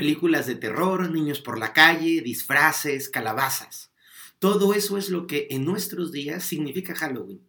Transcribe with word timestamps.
películas 0.00 0.46
de 0.46 0.54
terror, 0.54 1.10
niños 1.10 1.42
por 1.42 1.58
la 1.58 1.74
calle, 1.74 2.22
disfraces, 2.22 3.10
calabazas. 3.10 3.90
Todo 4.38 4.72
eso 4.72 4.96
es 4.96 5.10
lo 5.10 5.26
que 5.26 5.48
en 5.50 5.66
nuestros 5.66 6.10
días 6.10 6.42
significa 6.42 6.94
Halloween. 6.94 7.42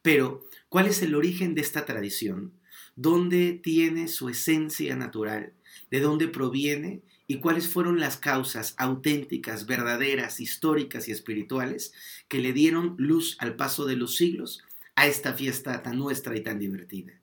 Pero, 0.00 0.46
¿cuál 0.68 0.86
es 0.86 1.02
el 1.02 1.16
origen 1.16 1.56
de 1.56 1.60
esta 1.60 1.86
tradición? 1.86 2.52
¿Dónde 2.94 3.52
tiene 3.52 4.06
su 4.06 4.28
esencia 4.28 4.94
natural? 4.94 5.54
¿De 5.90 5.98
dónde 5.98 6.28
proviene? 6.28 7.02
¿Y 7.26 7.40
cuáles 7.40 7.68
fueron 7.68 7.98
las 7.98 8.16
causas 8.16 8.76
auténticas, 8.78 9.66
verdaderas, 9.66 10.38
históricas 10.38 11.08
y 11.08 11.10
espirituales 11.10 11.92
que 12.28 12.38
le 12.38 12.52
dieron 12.52 12.94
luz 12.96 13.36
al 13.40 13.56
paso 13.56 13.86
de 13.86 13.96
los 13.96 14.14
siglos 14.14 14.62
a 14.94 15.08
esta 15.08 15.34
fiesta 15.34 15.82
tan 15.82 15.98
nuestra 15.98 16.36
y 16.36 16.42
tan 16.42 16.60
divertida? 16.60 17.14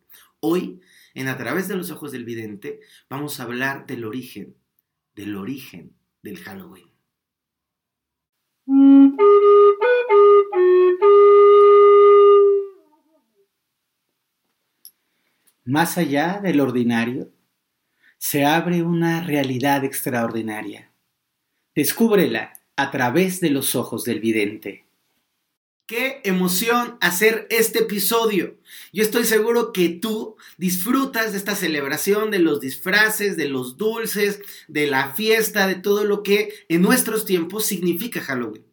Hoy, 0.42 0.82
en 1.14 1.30
A 1.30 1.38
través 1.38 1.70
de 1.70 1.78
los 1.78 1.92
ojos 1.92 2.12
del 2.12 2.26
vidente, 2.26 2.82
vamos 3.10 3.40
a 3.40 3.44
hablar 3.44 3.88
del 3.88 4.04
origen, 4.04 4.54
del 5.16 5.36
origen 5.36 5.96
del 6.22 6.38
Halloween. 6.38 6.90
Más 15.64 15.98
allá 15.98 16.40
del 16.44 16.60
ordinario, 16.60 17.32
se 18.18 18.46
abre 18.46 18.84
una 18.84 19.22
realidad 19.22 19.84
extraordinaria. 19.84 20.92
Descúbrela 21.74 22.54
a 22.76 22.92
través 22.92 23.40
de 23.40 23.50
los 23.50 23.76
ojos 23.76 24.04
del 24.04 24.20
vidente. 24.20 24.85
Qué 25.88 26.20
emoción 26.24 26.98
hacer 27.00 27.46
este 27.52 27.80
episodio. 27.80 28.58
Yo 28.92 29.04
estoy 29.04 29.24
seguro 29.24 29.72
que 29.72 29.90
tú 29.90 30.36
disfrutas 30.58 31.32
de 31.32 31.38
esta 31.38 31.54
celebración, 31.54 32.32
de 32.32 32.40
los 32.40 32.60
disfraces, 32.60 33.38
de 33.38 33.48
los 33.50 33.78
dulces, 33.78 34.42
de 34.68 34.88
la 34.88 35.14
fiesta, 35.14 35.68
de 35.68 35.76
todo 35.76 36.04
lo 36.04 36.24
que 36.24 36.66
en 36.70 36.82
nuestros 36.82 37.24
tiempos 37.24 37.68
significa 37.68 38.20
Halloween. 38.20 38.66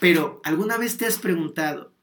Pero, 0.00 0.40
¿alguna 0.42 0.78
vez 0.78 0.96
te 0.96 1.06
has 1.06 1.18
preguntado 1.18 1.94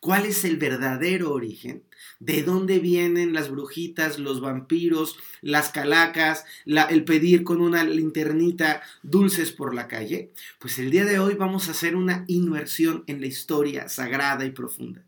cuál 0.00 0.26
es 0.26 0.44
el 0.44 0.56
verdadero 0.56 1.30
origen? 1.30 1.84
¿De 2.20 2.42
dónde 2.42 2.80
vienen 2.80 3.32
las 3.32 3.50
brujitas, 3.50 4.18
los 4.18 4.42
vampiros, 4.42 5.18
las 5.40 5.70
calacas, 5.70 6.44
el 6.66 7.04
pedir 7.04 7.44
con 7.44 7.62
una 7.62 7.82
linternita 7.82 8.82
dulces 9.02 9.52
por 9.52 9.74
la 9.74 9.88
calle? 9.88 10.30
Pues 10.58 10.78
el 10.78 10.90
día 10.90 11.06
de 11.06 11.18
hoy 11.18 11.34
vamos 11.34 11.68
a 11.68 11.70
hacer 11.70 11.96
una 11.96 12.24
inmersión 12.28 13.04
en 13.06 13.22
la 13.22 13.26
historia 13.26 13.88
sagrada 13.88 14.44
y 14.44 14.50
profunda. 14.50 15.02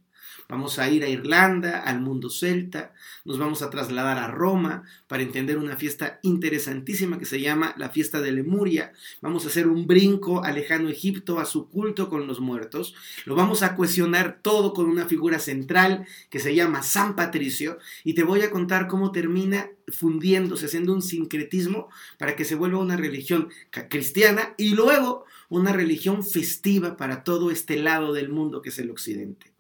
Vamos 0.49 0.79
a 0.79 0.91
ir 0.91 1.03
a 1.05 1.09
Irlanda, 1.09 1.81
al 1.81 2.01
mundo 2.01 2.29
celta, 2.29 2.93
nos 3.25 3.39
vamos 3.39 3.63
a 3.63 3.71
trasladar 3.71 4.19
a 4.19 4.29
Roma 4.29 4.83
para 5.07 5.23
entender 5.23 5.59
una 5.59 5.77
fiesta 5.77 6.19
interesantísima 6.23 7.19
que 7.19 7.25
se 7.25 7.41
llama 7.41 7.75
la 7.79 7.89
fiesta 7.89 8.21
de 8.21 8.33
Lemuria. 8.33 8.93
Vamos 9.21 9.45
a 9.45 9.49
hacer 9.49 9.67
un 9.67 9.87
brinco 9.87 10.45
a 10.45 10.53
lejano 10.53 10.89
Egipto, 10.89 11.39
a 11.39 11.47
su 11.47 11.69
culto 11.69 12.09
con 12.09 12.27
los 12.27 12.41
muertos. 12.41 12.95
Lo 13.25 13.35
vamos 13.35 13.63
a 13.63 13.75
cuestionar 13.77 14.41
todo 14.43 14.73
con 14.73 14.87
una 14.87 15.07
figura 15.07 15.39
central 15.39 16.07
que 16.31 16.41
se 16.41 16.55
llama 16.55 16.83
San 16.83 17.17
Patricio 17.17 17.79
y 18.05 18.15
te 18.15 18.25
voy 18.25 18.43
a 18.43 18.51
contar 18.51 18.89
cómo 18.89 19.13
termina 19.13 19.71
fundiéndose, 19.89 20.67
haciendo 20.67 20.93
un 20.93 21.03
sincretismo 21.03 21.89
para 22.19 22.37
que 22.37 22.45
se 22.45 22.55
vuelva 22.55 22.79
una 22.79 22.97
religión 22.97 23.49
cristiana 23.89 24.55
y 24.57 24.75
luego 24.75 25.25
una 25.49 25.73
religión 25.73 26.25
festiva 26.25 26.97
para 26.97 27.25
todo 27.25 27.51
este 27.51 27.77
lado 27.77 28.13
del 28.13 28.29
mundo 28.29 28.63
que 28.63 28.71
es 28.71 28.79
el 28.79 28.91
occidente. 28.91 29.52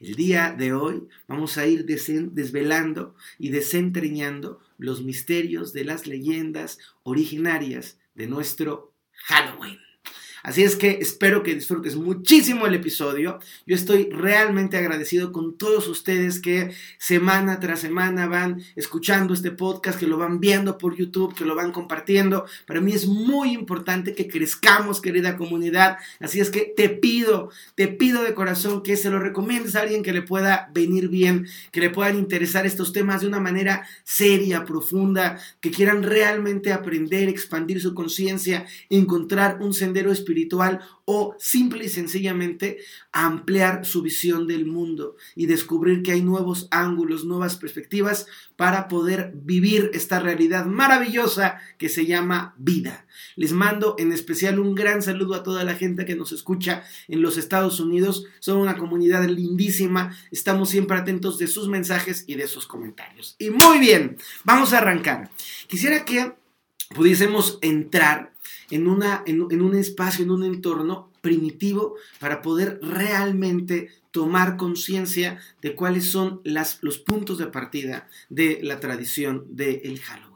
El 0.00 0.16
día 0.16 0.54
de 0.56 0.72
hoy 0.72 1.08
vamos 1.28 1.56
a 1.56 1.66
ir 1.66 1.84
desvelando 1.86 3.14
y 3.38 3.50
desentrañando 3.50 4.60
los 4.76 5.02
misterios 5.02 5.72
de 5.72 5.84
las 5.84 6.06
leyendas 6.06 6.78
originarias 7.04 7.98
de 8.14 8.26
nuestro 8.26 8.92
Halloween. 9.12 9.78
Así 10.44 10.62
es 10.62 10.76
que 10.76 10.98
espero 11.00 11.42
que 11.42 11.54
disfrutes 11.54 11.96
muchísimo 11.96 12.66
el 12.66 12.74
episodio. 12.74 13.38
Yo 13.66 13.74
estoy 13.74 14.10
realmente 14.10 14.76
agradecido 14.76 15.32
con 15.32 15.56
todos 15.56 15.88
ustedes 15.88 16.38
que 16.38 16.70
semana 16.98 17.60
tras 17.60 17.80
semana 17.80 18.26
van 18.26 18.62
escuchando 18.76 19.32
este 19.32 19.52
podcast, 19.52 19.98
que 19.98 20.06
lo 20.06 20.18
van 20.18 20.40
viendo 20.40 20.76
por 20.76 20.96
YouTube, 20.96 21.34
que 21.34 21.46
lo 21.46 21.54
van 21.54 21.72
compartiendo. 21.72 22.44
Para 22.66 22.82
mí 22.82 22.92
es 22.92 23.06
muy 23.06 23.52
importante 23.52 24.14
que 24.14 24.28
crezcamos, 24.28 25.00
querida 25.00 25.38
comunidad. 25.38 25.96
Así 26.20 26.40
es 26.40 26.50
que 26.50 26.74
te 26.76 26.90
pido, 26.90 27.48
te 27.74 27.88
pido 27.88 28.22
de 28.22 28.34
corazón 28.34 28.82
que 28.82 28.98
se 28.98 29.08
lo 29.08 29.20
recomiendes 29.20 29.76
a 29.76 29.80
alguien 29.80 30.02
que 30.02 30.12
le 30.12 30.20
pueda 30.20 30.70
venir 30.74 31.08
bien, 31.08 31.46
que 31.72 31.80
le 31.80 31.88
puedan 31.88 32.18
interesar 32.18 32.66
estos 32.66 32.92
temas 32.92 33.22
de 33.22 33.28
una 33.28 33.40
manera 33.40 33.86
seria, 34.02 34.66
profunda, 34.66 35.40
que 35.62 35.70
quieran 35.70 36.02
realmente 36.02 36.70
aprender, 36.70 37.30
expandir 37.30 37.80
su 37.80 37.94
conciencia, 37.94 38.66
encontrar 38.90 39.56
un 39.62 39.72
sendero 39.72 40.12
espiritual 40.12 40.33
espiritual 40.34 40.80
o 41.04 41.36
simple 41.38 41.84
y 41.84 41.88
sencillamente 41.88 42.78
ampliar 43.12 43.84
su 43.84 44.02
visión 44.02 44.46
del 44.46 44.66
mundo 44.66 45.16
y 45.36 45.46
descubrir 45.46 46.02
que 46.02 46.12
hay 46.12 46.22
nuevos 46.22 46.66
ángulos, 46.70 47.24
nuevas 47.24 47.56
perspectivas 47.56 48.26
para 48.56 48.88
poder 48.88 49.32
vivir 49.34 49.90
esta 49.94 50.18
realidad 50.18 50.64
maravillosa 50.66 51.60
que 51.78 51.88
se 51.88 52.06
llama 52.06 52.54
vida. 52.56 53.06
Les 53.36 53.52
mando 53.52 53.94
en 53.98 54.12
especial 54.12 54.58
un 54.58 54.74
gran 54.74 55.02
saludo 55.02 55.34
a 55.34 55.42
toda 55.42 55.62
la 55.62 55.74
gente 55.74 56.04
que 56.04 56.16
nos 56.16 56.32
escucha 56.32 56.82
en 57.06 57.22
los 57.22 57.36
Estados 57.36 57.78
Unidos. 57.80 58.24
Son 58.40 58.58
una 58.58 58.76
comunidad 58.76 59.24
lindísima. 59.28 60.16
Estamos 60.32 60.70
siempre 60.70 60.96
atentos 60.96 61.38
de 61.38 61.46
sus 61.46 61.68
mensajes 61.68 62.24
y 62.26 62.34
de 62.34 62.48
sus 62.48 62.66
comentarios. 62.66 63.36
Y 63.38 63.50
muy 63.50 63.78
bien, 63.78 64.16
vamos 64.42 64.72
a 64.72 64.78
arrancar. 64.78 65.30
Quisiera 65.68 66.04
que 66.04 66.32
pudiésemos 66.94 67.58
entrar 67.60 68.32
en, 68.70 68.86
una, 68.86 69.22
en, 69.26 69.40
un 69.42 69.74
espacio, 69.76 70.24
en 70.24 70.30
un 70.30 70.44
entorno 70.44 71.10
primitivo 71.20 71.96
para 72.18 72.40
poder 72.40 72.78
realmente 72.82 73.90
tomar 74.10 74.56
conciencia 74.56 75.38
de 75.60 75.74
cuáles 75.74 76.10
son 76.10 76.40
los 76.44 76.98
puntos 76.98 77.38
de 77.38 77.46
partida 77.46 78.08
de 78.28 78.60
la 78.62 78.80
tradición 78.80 79.44
del 79.50 80.00
Halloween. 80.00 80.33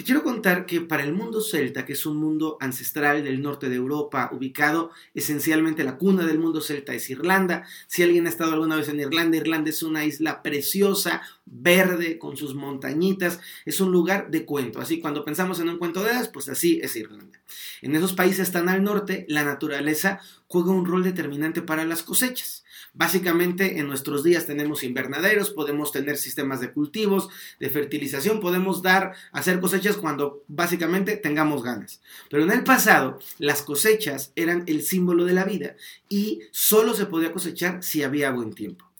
Te 0.00 0.04
quiero 0.04 0.22
contar 0.22 0.64
que 0.64 0.80
para 0.80 1.04
el 1.04 1.12
mundo 1.12 1.42
celta, 1.42 1.84
que 1.84 1.92
es 1.92 2.06
un 2.06 2.16
mundo 2.16 2.56
ancestral 2.58 3.22
del 3.22 3.42
norte 3.42 3.68
de 3.68 3.76
Europa, 3.76 4.30
ubicado 4.32 4.92
esencialmente 5.12 5.84
la 5.84 5.98
cuna 5.98 6.24
del 6.24 6.38
mundo 6.38 6.62
celta 6.62 6.94
es 6.94 7.10
Irlanda. 7.10 7.66
Si 7.86 8.02
alguien 8.02 8.26
ha 8.26 8.30
estado 8.30 8.54
alguna 8.54 8.76
vez 8.76 8.88
en 8.88 8.98
Irlanda, 8.98 9.36
Irlanda 9.36 9.68
es 9.68 9.82
una 9.82 10.06
isla 10.06 10.42
preciosa, 10.42 11.20
verde, 11.44 12.18
con 12.18 12.38
sus 12.38 12.54
montañitas, 12.54 13.40
es 13.66 13.78
un 13.82 13.92
lugar 13.92 14.30
de 14.30 14.46
cuento. 14.46 14.80
Así 14.80 15.00
cuando 15.02 15.22
pensamos 15.22 15.60
en 15.60 15.68
un 15.68 15.76
cuento 15.76 16.02
de 16.02 16.12
hadas, 16.12 16.28
pues 16.28 16.48
así 16.48 16.80
es 16.82 16.96
Irlanda. 16.96 17.38
En 17.82 17.94
esos 17.94 18.14
países 18.14 18.50
tan 18.50 18.70
al 18.70 18.82
norte, 18.82 19.26
la 19.28 19.44
naturaleza 19.44 20.20
juega 20.46 20.70
un 20.70 20.86
rol 20.86 21.02
determinante 21.02 21.60
para 21.60 21.84
las 21.84 22.02
cosechas. 22.02 22.64
Básicamente 22.92 23.78
en 23.78 23.86
nuestros 23.86 24.24
días 24.24 24.46
tenemos 24.46 24.82
invernaderos, 24.82 25.50
podemos 25.50 25.92
tener 25.92 26.16
sistemas 26.16 26.60
de 26.60 26.72
cultivos, 26.72 27.28
de 27.58 27.70
fertilización, 27.70 28.40
podemos 28.40 28.82
dar, 28.82 29.14
hacer 29.32 29.60
cosechas 29.60 29.96
cuando 29.96 30.42
básicamente 30.48 31.16
tengamos 31.16 31.62
ganas. 31.62 32.00
Pero 32.28 32.42
en 32.42 32.50
el 32.50 32.64
pasado 32.64 33.18
las 33.38 33.62
cosechas 33.62 34.32
eran 34.36 34.64
el 34.66 34.82
símbolo 34.82 35.24
de 35.24 35.34
la 35.34 35.44
vida 35.44 35.76
y 36.08 36.40
solo 36.50 36.94
se 36.94 37.06
podía 37.06 37.32
cosechar 37.32 37.82
si 37.82 38.02
había 38.02 38.30
buen 38.30 38.52
tiempo. 38.52 38.90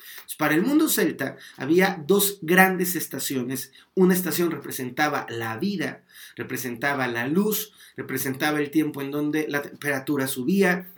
Para 0.40 0.54
el 0.54 0.62
mundo 0.62 0.88
celta 0.88 1.36
había 1.58 2.02
dos 2.06 2.38
grandes 2.40 2.96
estaciones. 2.96 3.72
Una 3.94 4.14
estación 4.14 4.50
representaba 4.50 5.26
la 5.28 5.58
vida, 5.58 6.02
representaba 6.34 7.06
la 7.08 7.28
luz, 7.28 7.74
representaba 7.94 8.58
el 8.58 8.70
tiempo 8.70 9.02
en 9.02 9.10
donde 9.10 9.48
la 9.48 9.60
temperatura 9.60 10.26
subía, 10.26 10.88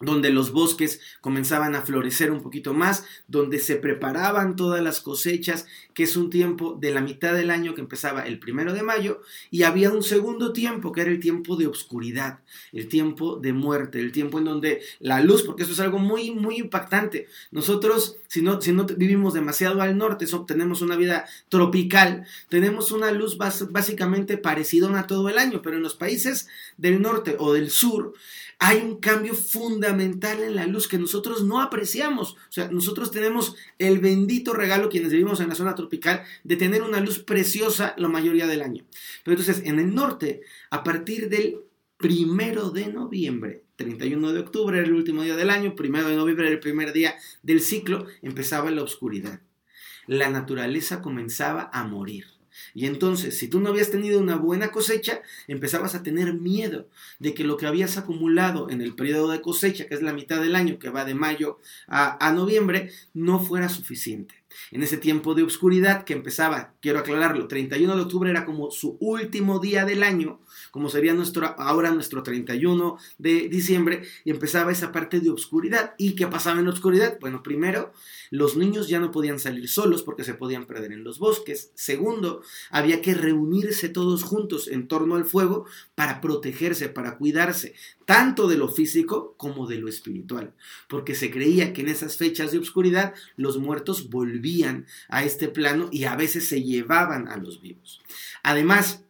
donde 0.00 0.30
los 0.30 0.52
bosques 0.52 1.00
comenzaban 1.20 1.74
a 1.74 1.82
florecer 1.82 2.30
un 2.30 2.42
poquito 2.42 2.72
más, 2.72 3.04
donde 3.26 3.58
se 3.58 3.76
preparaban 3.76 4.56
todas 4.56 4.82
las 4.82 5.00
cosechas, 5.00 5.66
que 5.92 6.04
es 6.04 6.16
un 6.16 6.30
tiempo 6.30 6.76
de 6.80 6.90
la 6.92 7.00
mitad 7.00 7.34
del 7.34 7.50
año 7.50 7.74
que 7.74 7.80
empezaba 7.82 8.26
el 8.26 8.38
primero 8.38 8.72
de 8.72 8.82
mayo, 8.82 9.20
y 9.50 9.64
había 9.64 9.90
un 9.90 10.02
segundo 10.02 10.52
tiempo 10.52 10.92
que 10.92 11.02
era 11.02 11.10
el 11.10 11.20
tiempo 11.20 11.56
de 11.56 11.66
oscuridad, 11.66 12.40
el 12.72 12.88
tiempo 12.88 13.36
de 13.36 13.52
muerte, 13.52 14.00
el 14.00 14.12
tiempo 14.12 14.38
en 14.38 14.44
donde 14.44 14.80
la 15.00 15.20
luz, 15.20 15.42
porque 15.42 15.64
eso 15.64 15.72
es 15.72 15.80
algo 15.80 15.98
muy, 15.98 16.30
muy 16.30 16.56
impactante. 16.56 17.26
Nosotros, 17.50 18.16
si 18.28 18.40
no, 18.40 18.60
si 18.60 18.72
no 18.72 18.86
vivimos 18.86 19.34
demasiado 19.34 19.82
al 19.82 19.98
norte, 19.98 20.26
tenemos 20.46 20.80
una 20.80 20.96
vida 20.96 21.26
tropical, 21.48 22.26
tenemos 22.48 22.92
una 22.92 23.10
luz 23.10 23.36
básicamente 23.36 24.38
parecida 24.38 24.78
a 24.96 25.06
todo 25.06 25.28
el 25.28 25.38
año, 25.38 25.60
pero 25.62 25.76
en 25.76 25.82
los 25.82 25.94
países 25.94 26.48
del 26.76 27.02
norte 27.02 27.36
o 27.38 27.52
del 27.52 27.70
sur, 27.70 28.14
hay 28.58 28.78
un 28.78 28.96
cambio 28.96 29.34
fundamental 29.34 30.42
en 30.42 30.56
la 30.56 30.66
luz 30.66 30.88
que 30.88 30.98
nosotros 30.98 31.44
no 31.44 31.60
apreciamos. 31.60 32.32
O 32.32 32.52
sea, 32.52 32.68
nosotros 32.68 33.12
tenemos 33.12 33.54
el 33.78 34.00
bendito 34.00 34.52
regalo, 34.52 34.88
quienes 34.88 35.12
vivimos 35.12 35.40
en 35.40 35.48
la 35.48 35.54
zona 35.54 35.76
tropical, 35.76 36.22
de 36.42 36.56
tener 36.56 36.82
una 36.82 37.00
luz 37.00 37.20
preciosa 37.20 37.94
la 37.98 38.08
mayoría 38.08 38.48
del 38.48 38.62
año. 38.62 38.84
Pero 39.22 39.38
entonces, 39.38 39.64
en 39.64 39.78
el 39.78 39.94
norte, 39.94 40.42
a 40.70 40.82
partir 40.82 41.28
del 41.28 41.60
primero 41.96 42.70
de 42.70 42.88
noviembre, 42.88 43.62
31 43.76 44.32
de 44.32 44.40
octubre 44.40 44.78
era 44.78 44.86
el 44.86 44.94
último 44.94 45.22
día 45.22 45.36
del 45.36 45.50
año, 45.50 45.76
primero 45.76 46.08
de 46.08 46.16
noviembre 46.16 46.46
era 46.46 46.54
el 46.54 46.60
primer 46.60 46.92
día 46.92 47.14
del 47.42 47.60
ciclo, 47.60 48.06
empezaba 48.22 48.72
la 48.72 48.82
oscuridad. 48.82 49.40
La 50.08 50.30
naturaleza 50.30 51.00
comenzaba 51.00 51.70
a 51.72 51.84
morir 51.84 52.37
Y 52.74 52.86
entonces, 52.86 53.38
si 53.38 53.48
tú 53.48 53.60
no 53.60 53.70
habías 53.70 53.90
tenido 53.90 54.20
una 54.20 54.36
buena 54.36 54.70
cosecha, 54.70 55.22
empezabas 55.46 55.94
a 55.94 56.02
tener 56.02 56.34
miedo 56.34 56.88
de 57.18 57.34
que 57.34 57.44
lo 57.44 57.56
que 57.56 57.66
habías 57.66 57.96
acumulado 57.96 58.70
en 58.70 58.80
el 58.80 58.94
periodo 58.94 59.30
de 59.30 59.40
cosecha, 59.40 59.86
que 59.86 59.94
es 59.94 60.02
la 60.02 60.12
mitad 60.12 60.40
del 60.40 60.56
año, 60.56 60.78
que 60.78 60.90
va 60.90 61.04
de 61.04 61.14
mayo 61.14 61.58
a, 61.86 62.26
a 62.26 62.32
noviembre, 62.32 62.90
no 63.14 63.40
fuera 63.40 63.68
suficiente 63.68 64.34
en 64.70 64.82
ese 64.82 64.98
tiempo 64.98 65.34
de 65.34 65.42
oscuridad 65.42 66.04
que 66.04 66.12
empezaba, 66.12 66.74
quiero 66.80 66.98
aclararlo, 66.98 67.48
31 67.48 67.96
de 67.96 68.02
octubre 68.02 68.30
era 68.30 68.44
como 68.44 68.70
su 68.70 68.96
último 69.00 69.58
día 69.58 69.84
del 69.84 70.02
año, 70.02 70.40
como 70.70 70.88
sería 70.88 71.14
nuestro, 71.14 71.54
ahora 71.58 71.90
nuestro 71.90 72.22
31 72.22 72.98
de 73.18 73.48
diciembre, 73.48 74.02
y 74.24 74.30
empezaba 74.30 74.72
esa 74.72 74.92
parte 74.92 75.20
de 75.20 75.30
oscuridad. 75.30 75.94
¿Y 75.98 76.14
qué 76.14 76.26
pasaba 76.26 76.58
en 76.58 76.66
la 76.66 76.72
oscuridad? 76.72 77.18
Bueno, 77.20 77.42
primero, 77.42 77.92
los 78.30 78.56
niños 78.56 78.88
ya 78.88 79.00
no 79.00 79.10
podían 79.10 79.38
salir 79.38 79.68
solos 79.68 80.02
porque 80.02 80.24
se 80.24 80.34
podían 80.34 80.66
perder 80.66 80.92
en 80.92 81.04
los 81.04 81.18
bosques. 81.18 81.70
Segundo, 81.74 82.42
había 82.70 83.00
que 83.00 83.14
reunirse 83.14 83.88
todos 83.88 84.22
juntos 84.22 84.68
en 84.68 84.88
torno 84.88 85.16
al 85.16 85.24
fuego 85.24 85.66
para 85.94 86.20
protegerse, 86.20 86.88
para 86.88 87.16
cuidarse, 87.16 87.74
tanto 88.08 88.48
de 88.48 88.56
lo 88.56 88.70
físico 88.70 89.34
como 89.36 89.66
de 89.66 89.76
lo 89.76 89.86
espiritual, 89.86 90.54
porque 90.88 91.14
se 91.14 91.30
creía 91.30 91.74
que 91.74 91.82
en 91.82 91.88
esas 91.88 92.16
fechas 92.16 92.52
de 92.52 92.58
oscuridad 92.58 93.12
los 93.36 93.58
muertos 93.58 94.08
volvían 94.08 94.86
a 95.10 95.24
este 95.24 95.46
plano 95.46 95.90
y 95.92 96.04
a 96.04 96.16
veces 96.16 96.48
se 96.48 96.62
llevaban 96.62 97.28
a 97.28 97.36
los 97.36 97.60
vivos. 97.60 98.00
Además, 98.42 99.04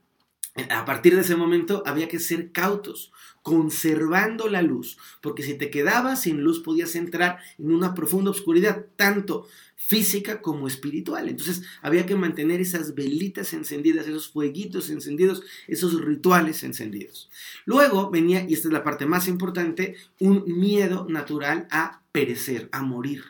a 0.69 0.85
partir 0.85 1.15
de 1.15 1.21
ese 1.21 1.37
momento 1.37 1.85
había 1.87 2.09
que 2.09 2.19
ser 2.19 2.51
cautos, 2.51 3.13
conservando 3.43 4.49
la 4.49 4.63
luz, 4.63 4.99
porque 5.21 5.43
si 5.43 5.55
te 5.55 5.71
quedabas 5.71 6.23
sin 6.23 6.43
luz 6.43 6.61
podías 6.61 6.95
entrar 6.95 7.39
en 7.59 7.73
una 7.73 7.95
profunda 7.95 8.31
oscuridad, 8.31 8.87
tanto 8.97 9.47
física 9.77 10.43
como 10.43 10.67
espiritual. 10.67 11.29
Entonces 11.29 11.63
había 11.83 12.05
que 12.05 12.17
mantener 12.17 12.61
esas 12.61 12.95
velitas 12.95 13.53
encendidas, 13.53 14.07
esos 14.07 14.29
fueguitos 14.29 14.91
encendidos, 14.91 15.43
esos 15.67 16.01
rituales 16.05 16.65
encendidos. 16.65 17.31
Luego 17.65 18.11
venía, 18.11 18.45
y 18.49 18.55
esta 18.55 18.69
es 18.69 18.75
la 18.75 18.85
parte 18.85 19.07
más 19.07 19.29
importante, 19.29 19.97
un 20.19 20.45
miedo 20.47 21.07
natural 21.09 21.69
a 21.71 22.03
perecer, 22.13 22.69
a 22.73 22.83
morir 22.83 23.25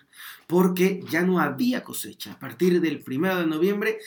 porque 0.49 1.05
ya 1.10 1.20
no 1.20 1.40
había 1.40 1.84
cosecha. 1.84 2.32
A 2.32 2.38
partir 2.38 2.81
del 2.81 3.00
primero 3.00 3.37
de 3.37 3.46
noviembre 3.46 3.99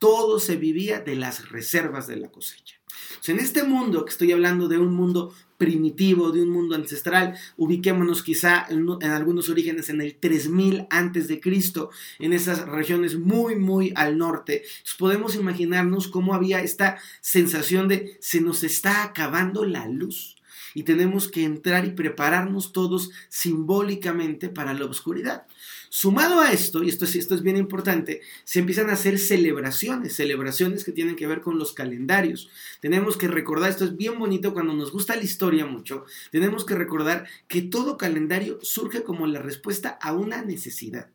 todo 0.00 0.40
se 0.40 0.56
vivía 0.56 1.00
de 1.00 1.14
las 1.14 1.50
reservas 1.50 2.08
de 2.08 2.16
la 2.16 2.30
cosecha. 2.30 2.80
en 3.26 3.38
este 3.38 3.62
mundo, 3.62 4.04
que 4.04 4.10
estoy 4.10 4.32
hablando 4.32 4.66
de 4.66 4.78
un 4.78 4.94
mundo 4.94 5.34
primitivo, 5.60 6.32
de 6.32 6.42
un 6.42 6.48
mundo 6.48 6.74
ancestral, 6.74 7.36
ubiquémonos 7.58 8.22
quizá 8.22 8.66
en, 8.70 8.88
algunos 9.04 9.50
orígenes 9.50 9.90
en 9.90 10.00
el 10.00 10.14
3000 10.14 10.86
antes 10.88 11.28
de 11.28 11.38
Cristo, 11.38 11.90
en 12.18 12.32
esas 12.32 12.66
regiones 12.66 13.18
muy, 13.18 13.56
muy 13.56 13.92
al 13.94 14.16
norte. 14.16 14.64
podemos 14.98 15.34
imaginarnos 15.34 16.08
cómo 16.08 16.32
había 16.32 16.62
esta 16.62 16.96
sensación 17.20 17.88
de 17.88 18.16
se 18.20 18.40
nos 18.40 18.64
está 18.64 19.04
acabando 19.04 19.66
la 19.66 19.86
luz 19.86 20.36
y 20.74 20.84
tenemos 20.84 21.28
que 21.28 21.44
entrar 21.44 21.84
y 21.84 21.90
prepararnos 21.90 22.72
todos 22.72 23.10
simbólicamente 23.28 24.48
para 24.48 24.72
la 24.72 24.86
oscuridad. 24.86 25.46
Sumado 25.92 26.40
a 26.40 26.52
esto, 26.52 26.84
y 26.84 26.88
esto 26.88 27.04
es, 27.04 27.16
esto 27.16 27.34
es 27.34 27.42
bien 27.42 27.56
importante, 27.56 28.20
se 28.44 28.60
empiezan 28.60 28.90
a 28.90 28.92
hacer 28.92 29.18
celebraciones, 29.18 30.14
celebraciones 30.14 30.84
que 30.84 30.92
tienen 30.92 31.16
que 31.16 31.26
ver 31.26 31.40
con 31.40 31.58
los 31.58 31.72
calendarios. 31.72 32.48
Tenemos 32.80 33.16
que 33.16 33.26
recordar, 33.26 33.70
esto 33.70 33.86
es 33.86 33.96
bien 33.96 34.16
bonito 34.16 34.54
cuando 34.54 34.72
nos 34.72 34.92
gusta 34.92 35.16
la 35.16 35.24
historia 35.24 35.66
mucho, 35.66 36.04
tenemos 36.30 36.64
que 36.64 36.76
recordar 36.76 37.26
que 37.48 37.62
todo 37.62 37.98
calendario 37.98 38.60
surge 38.62 39.02
como 39.02 39.26
la 39.26 39.42
respuesta 39.42 39.98
a 40.00 40.12
una 40.12 40.42
necesidad. 40.42 41.10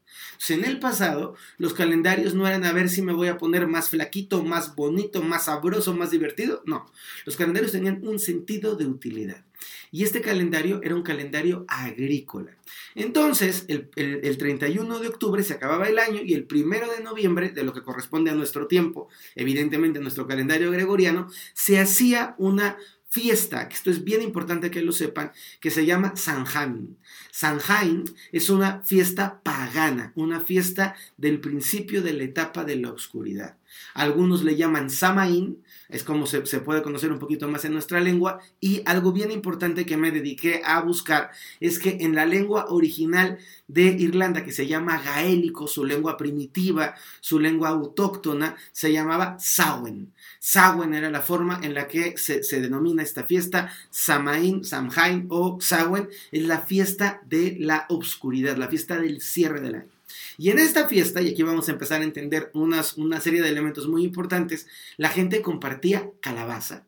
en 0.50 0.66
el 0.66 0.80
pasado, 0.80 1.36
los 1.58 1.74
calendarios 1.74 2.34
no 2.34 2.46
eran 2.46 2.66
a 2.66 2.74
ver 2.74 2.90
si 2.90 3.02
me 3.02 3.14
voy 3.14 3.30
a 3.30 3.38
poner 3.38 3.68
más 3.68 3.90
flaquito, 3.92 4.44
más 4.44 4.76
bonito, 4.76 5.22
más 5.22 5.46
sabroso, 5.46 5.96
más 5.96 6.12
divertido. 6.12 6.64
No, 6.66 6.86
los 7.26 7.38
calendarios 7.38 7.72
tenían 7.72 8.06
un 8.06 8.20
sentido 8.20 8.76
de 8.76 8.88
utilidad. 8.88 9.45
Y 9.92 10.04
este 10.04 10.22
calendario 10.22 10.82
era 10.84 10.96
un 10.96 11.04
calendario 11.04 11.66
agrícola. 11.68 12.52
Entonces, 12.96 13.66
el, 13.68 14.38
31 14.38 15.00
de 15.00 15.08
octubre 15.08 15.44
se 15.44 15.54
acababa 15.54 15.88
el 15.88 16.00
año 16.00 16.22
y 16.24 16.34
el 16.34 16.48
1 16.50 16.92
de 16.98 17.04
noviembre, 17.04 17.50
de 17.50 17.64
lo 17.64 17.74
que 17.74 17.84
corresponde 17.84 18.32
a 18.32 18.36
nuestro 18.36 18.68
tiempo, 18.68 19.08
evidentemente 19.36 20.00
nuestro 20.00 20.28
calendario 20.28 20.72
gregoriano, 20.72 21.28
se 21.54 21.80
hacía 21.80 22.36
una 22.38 22.78
fiesta, 23.16 23.70
que 23.70 23.76
esto 23.76 23.90
es 23.90 24.04
bien 24.04 24.22
importante 24.22 24.70
que 24.70 24.82
lo 24.82 24.92
sepan, 24.92 25.32
que 25.62 25.72
se 25.72 25.86
llama 25.86 26.18
Sanjain. 26.18 26.98
Sanjain 27.32 28.04
es 28.34 28.50
una 28.50 28.82
fiesta 28.82 29.40
pagana, 29.42 30.12
una 30.16 30.42
fiesta 30.42 30.96
del 31.16 31.40
principio 31.40 32.02
de 32.02 32.12
la 32.12 32.24
etapa 32.24 32.66
de 32.66 32.76
la 32.76 32.92
oscuridad. 32.92 33.58
Algunos 33.94 34.44
le 34.44 34.56
llaman 34.56 34.90
Samaín, 34.90 35.64
es 35.88 36.04
como 36.04 36.26
se, 36.26 36.42
puede 36.42 36.82
conocer 36.82 37.12
un 37.12 37.20
poquito 37.20 37.48
más 37.48 37.64
en 37.66 37.74
nuestra 37.74 38.00
lengua. 38.00 38.40
Y 38.60 38.82
algo 38.86 39.12
bien 39.12 39.32
importante 39.32 39.86
que 39.86 39.98
me 39.98 40.12
dediqué 40.12 40.62
a 40.66 40.82
buscar 40.82 41.32
es 41.60 41.80
que 41.80 41.98
en 42.02 42.16
la 42.16 42.26
lengua 42.26 42.68
original 42.70 43.38
de 43.68 43.84
Irlanda, 43.84 44.44
que 44.44 44.52
se 44.52 44.68
llama 44.68 45.02
gaélico, 45.02 45.68
su 45.68 45.86
lengua 45.86 46.18
primitiva, 46.18 46.96
su 47.20 47.40
lengua 47.40 47.70
autóctona, 47.70 48.56
se 48.72 48.92
llamaba 48.92 49.38
Samhain. 49.40 50.12
Samhain 50.40 50.94
era 50.94 51.10
la 51.10 51.22
forma 51.22 51.60
en 51.64 51.74
la 51.74 51.88
que 51.88 52.18
se, 52.18 52.42
denomina 52.60 53.04
esta 53.04 53.24
fiesta. 53.24 53.72
Samaín, 53.90 54.64
Samhain 54.64 55.28
o 55.30 55.60
Samhain 55.62 56.10
es 56.32 56.44
la 56.44 56.60
fiesta 56.60 57.22
de 57.26 57.58
la 57.60 57.86
obscuridad, 57.90 58.58
la 58.58 58.68
fiesta 58.68 58.98
del 59.00 59.22
cierre 59.22 59.62
del 59.62 59.76
año. 59.76 59.95
Y 60.38 60.50
en 60.50 60.60
esta 60.60 60.88
fiesta, 60.88 61.22
y 61.22 61.30
aquí 61.30 61.44
vamos 61.44 61.70
a 61.70 61.72
empezar 61.72 62.02
a 62.02 62.06
entender 62.06 62.52
unas, 62.54 62.98
una 62.98 63.22
serie 63.22 63.42
de 63.42 63.50
elementos 63.50 63.88
muy 63.88 64.04
importantes, 64.04 64.68
la 64.98 65.10
gente 65.10 65.42
compartía 65.42 66.10
calabaza. 66.22 66.86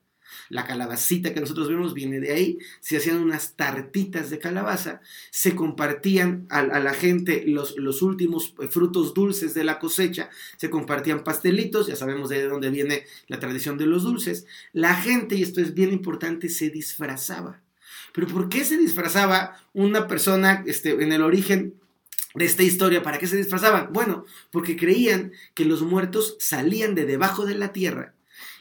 La 0.50 0.65
calabacita 0.65 1.33
que 1.33 1.41
nosotros 1.41 1.68
vemos 1.68 1.94
viene 1.94 2.19
de 2.19 2.31
ahí. 2.31 2.57
Se 2.79 2.97
hacían 2.97 3.18
unas 3.18 3.56
tartitas 3.56 4.29
de 4.29 4.39
calabaza. 4.39 5.01
Se 5.29 5.56
compartían 5.56 6.45
a, 6.50 6.63
la 6.63 6.94
gente 6.94 7.44
los, 7.45 7.77
los, 7.77 8.01
últimos 8.01 8.53
frutos 8.69 9.13
dulces 9.13 9.53
de 9.53 9.63
la 9.63 9.80
cosecha. 9.80 10.30
Se 10.57 10.69
compartían 10.69 11.23
pastelitos. 11.23 11.88
Ya 11.88 11.95
sabemos 11.95 12.30
de 12.30 12.47
dónde 12.47 12.69
viene 12.69 13.06
la 13.27 13.39
tradición 13.39 13.77
de 13.77 13.88
los 13.88 14.03
dulces. 14.03 14.45
La 14.73 14.95
gente, 14.95 15.35
y 15.35 15.44
esto 15.44 15.62
es 15.62 15.73
bien 15.73 15.91
importante, 15.91 16.50
se 16.50 16.69
disfrazaba. 16.69 17.62
Pero 18.13 18.27
¿por 18.27 18.50
qué 18.50 18.63
se 18.63 18.77
disfrazaba 18.77 19.57
una 19.73 20.07
persona 20.07 20.63
este, 20.65 20.91
en 20.91 21.12
el 21.12 21.21
origen? 21.21 21.73
De 22.38 22.45
esta 22.45 22.63
historia, 22.63 23.01
¿para 23.01 23.18
qué 23.18 23.28
se 23.28 23.38
disfrazaban? 23.38 23.92
Bueno, 23.92 24.25
porque 24.51 24.78
creían 24.78 25.31
que 25.54 25.66
los 25.66 25.81
muertos 25.81 26.38
salían 26.39 26.95
de 26.95 27.06
debajo 27.06 27.45
de 27.45 27.56
la 27.56 27.74
tierra 27.74 28.13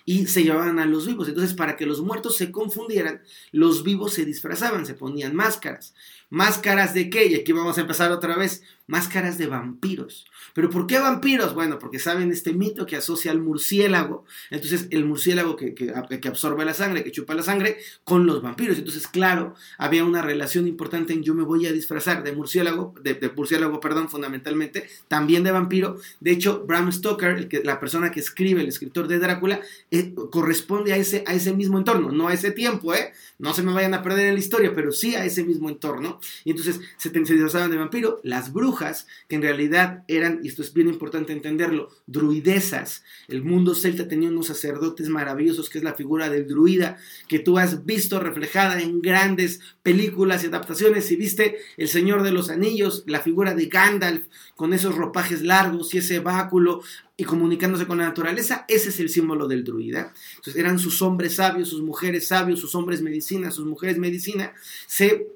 y 0.06 0.26
se 0.26 0.44
llevaban 0.44 0.78
a 0.78 0.87
los 0.87 1.06
vivos. 1.06 1.28
Entonces, 1.28 1.55
para 1.55 1.76
que 1.76 1.84
los 1.84 2.00
muertos 2.00 2.37
se 2.37 2.50
confundieran, 2.50 3.23
los 3.52 3.82
vivos 3.82 4.15
se 4.15 4.24
disfrazaban, 4.24 4.86
se 4.86 4.94
ponían 4.94 5.34
máscaras. 5.34 5.94
¿Máscaras 6.28 6.92
de 6.92 7.08
qué? 7.08 7.26
Y 7.26 7.34
aquí 7.36 7.52
vamos 7.52 7.78
a 7.78 7.82
empezar 7.82 8.10
otra 8.10 8.36
vez. 8.36 8.62
Máscaras 8.88 9.38
de 9.38 9.46
vampiros. 9.46 10.26
¿Pero 10.54 10.70
por 10.70 10.86
qué 10.86 10.98
vampiros? 10.98 11.54
Bueno, 11.54 11.78
porque 11.78 11.98
saben 11.98 12.30
este 12.30 12.52
mito 12.52 12.86
que 12.86 12.96
asocia 12.96 13.30
al 13.30 13.40
murciélago. 13.40 14.24
Entonces, 14.50 14.86
el 14.90 15.04
murciélago 15.04 15.56
que, 15.56 15.74
que, 15.74 16.28
absorbe 16.28 16.64
la 16.64 16.72
sangre, 16.72 17.02
que 17.02 17.10
chupa 17.10 17.34
la 17.34 17.42
sangre, 17.42 17.78
con 18.04 18.26
los 18.26 18.42
vampiros. 18.42 18.78
Entonces, 18.78 19.06
claro, 19.08 19.54
había 19.76 20.04
una 20.04 20.22
relación 20.22 20.68
importante 20.68 21.12
en 21.12 21.22
yo 21.22 21.34
me 21.34 21.42
voy 21.42 21.66
a 21.66 21.72
disfrazar 21.72 22.22
de 22.22 22.32
murciélago, 22.32 22.94
de, 23.02 23.32
murciélago, 23.34 23.80
perdón, 23.80 24.08
fundamentalmente, 24.08 24.88
también 25.08 25.42
de 25.42 25.50
vampiro. 25.50 25.98
De 26.20 26.30
hecho, 26.30 26.64
Bram 26.66 26.92
Stoker, 26.92 27.48
la 27.64 27.80
persona 27.80 28.10
que 28.12 28.20
escribe, 28.20 28.62
el 28.62 28.68
escritor 28.68 29.08
de 29.08 29.18
Drácula, 29.18 29.60
eh, 29.90 30.14
corresponde 30.30 30.92
a 30.92 30.96
ese, 30.96 31.24
a 31.26 31.34
ese 31.34 31.54
mismo 31.54 31.78
entorno, 31.78 32.12
no 32.12 32.28
a 32.28 32.34
ese 32.34 32.52
tiempo, 32.52 32.94
¿eh? 32.94 33.12
No 33.38 33.52
se 33.52 33.62
me 33.62 33.72
vayan 33.72 33.94
a 33.94 34.02
perder 34.02 34.26
en 34.26 34.34
la 34.34 34.40
historia, 34.40 34.72
pero 34.74 34.92
sí 34.92 35.14
a 35.14 35.24
ese 35.24 35.44
mismo 35.44 35.68
entorno. 35.68 36.16
Y 36.44 36.51
entonces 36.51 36.81
se, 36.96 37.11
se 37.11 37.32
disfrazaban 37.35 37.70
de 37.70 37.77
vampiro. 37.77 38.20
Las 38.23 38.53
brujas, 38.53 39.06
que 39.29 39.37
en 39.37 39.43
realidad 39.43 40.05
eran, 40.08 40.41
y 40.43 40.49
esto 40.49 40.63
es 40.63 40.73
bien 40.73 40.89
importante 40.89 41.32
entenderlo, 41.32 41.91
druidesas. 42.06 43.03
El 43.29 43.43
mundo 43.43 43.75
celta 43.75 44.08
tenía 44.08 44.29
unos 44.29 44.46
sacerdotes 44.46 45.08
maravillosos, 45.08 45.70
que 45.70 45.79
es 45.79 45.85
la 45.85 45.94
figura 45.94 46.29
del 46.29 46.46
druida, 46.46 46.99
que 47.29 47.39
tú 47.39 47.58
has 47.58 47.85
visto 47.85 48.20
reflejada 48.20 48.81
en 48.81 49.01
grandes 49.01 49.61
películas 49.82 50.44
y 50.44 50.46
adaptaciones. 50.46 51.06
Si 51.06 51.17
viste 51.17 51.56
El 51.77 51.89
Señor 51.89 52.23
de 52.23 52.32
los 52.32 52.51
Anillos, 52.51 53.05
la 53.06 53.20
figura 53.20 53.55
de 53.55 53.67
Gandalf, 53.67 54.27
con 54.55 54.73
esos 54.73 54.94
ropajes 54.94 55.43
largos 55.43 55.94
y 55.94 55.99
ese 55.99 56.20
báculo, 56.20 56.82
y 57.17 57.25
comunicándose 57.25 57.87
con 57.87 57.99
la 57.99 58.05
naturaleza, 58.05 58.65
ese 58.69 58.91
es 58.91 59.01
el 59.01 59.08
símbolo 59.08 59.49
del 59.49 59.65
druida. 59.65 60.13
Entonces 60.37 60.56
eran 60.56 60.79
sus 60.79 61.01
hombres 61.01 61.37
sabios, 61.37 61.70
sus 61.70 61.82
mujeres 61.82 62.29
sabios, 62.29 62.61
sus 62.61 62.75
hombres 62.75 63.01
medicina, 63.01 63.51
sus 63.51 63.65
mujeres 63.65 63.99
medicina, 63.99 64.53
se 64.87 65.27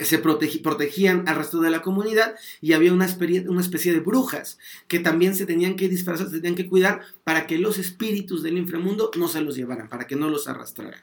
se 0.00 0.18
protegían 0.18 1.28
al 1.28 1.36
resto 1.36 1.60
de 1.60 1.70
la 1.70 1.82
comunidad 1.82 2.34
y 2.60 2.72
había 2.72 2.92
una 2.92 3.08
una 3.48 3.60
especie 3.60 3.92
de 3.92 4.00
brujas 4.00 4.58
que 4.86 4.98
también 4.98 5.34
se 5.34 5.46
tenían 5.46 5.76
que 5.76 5.88
disfrazar, 5.88 6.28
se 6.28 6.36
tenían 6.36 6.54
que 6.54 6.68
cuidar 6.68 7.00
para 7.24 7.46
que 7.46 7.58
los 7.58 7.78
espíritus 7.78 8.42
del 8.42 8.58
inframundo 8.58 9.10
no 9.16 9.28
se 9.28 9.40
los 9.40 9.56
llevaran, 9.56 9.88
para 9.88 10.06
que 10.06 10.16
no 10.16 10.28
los 10.28 10.48
arrastraran. 10.48 11.00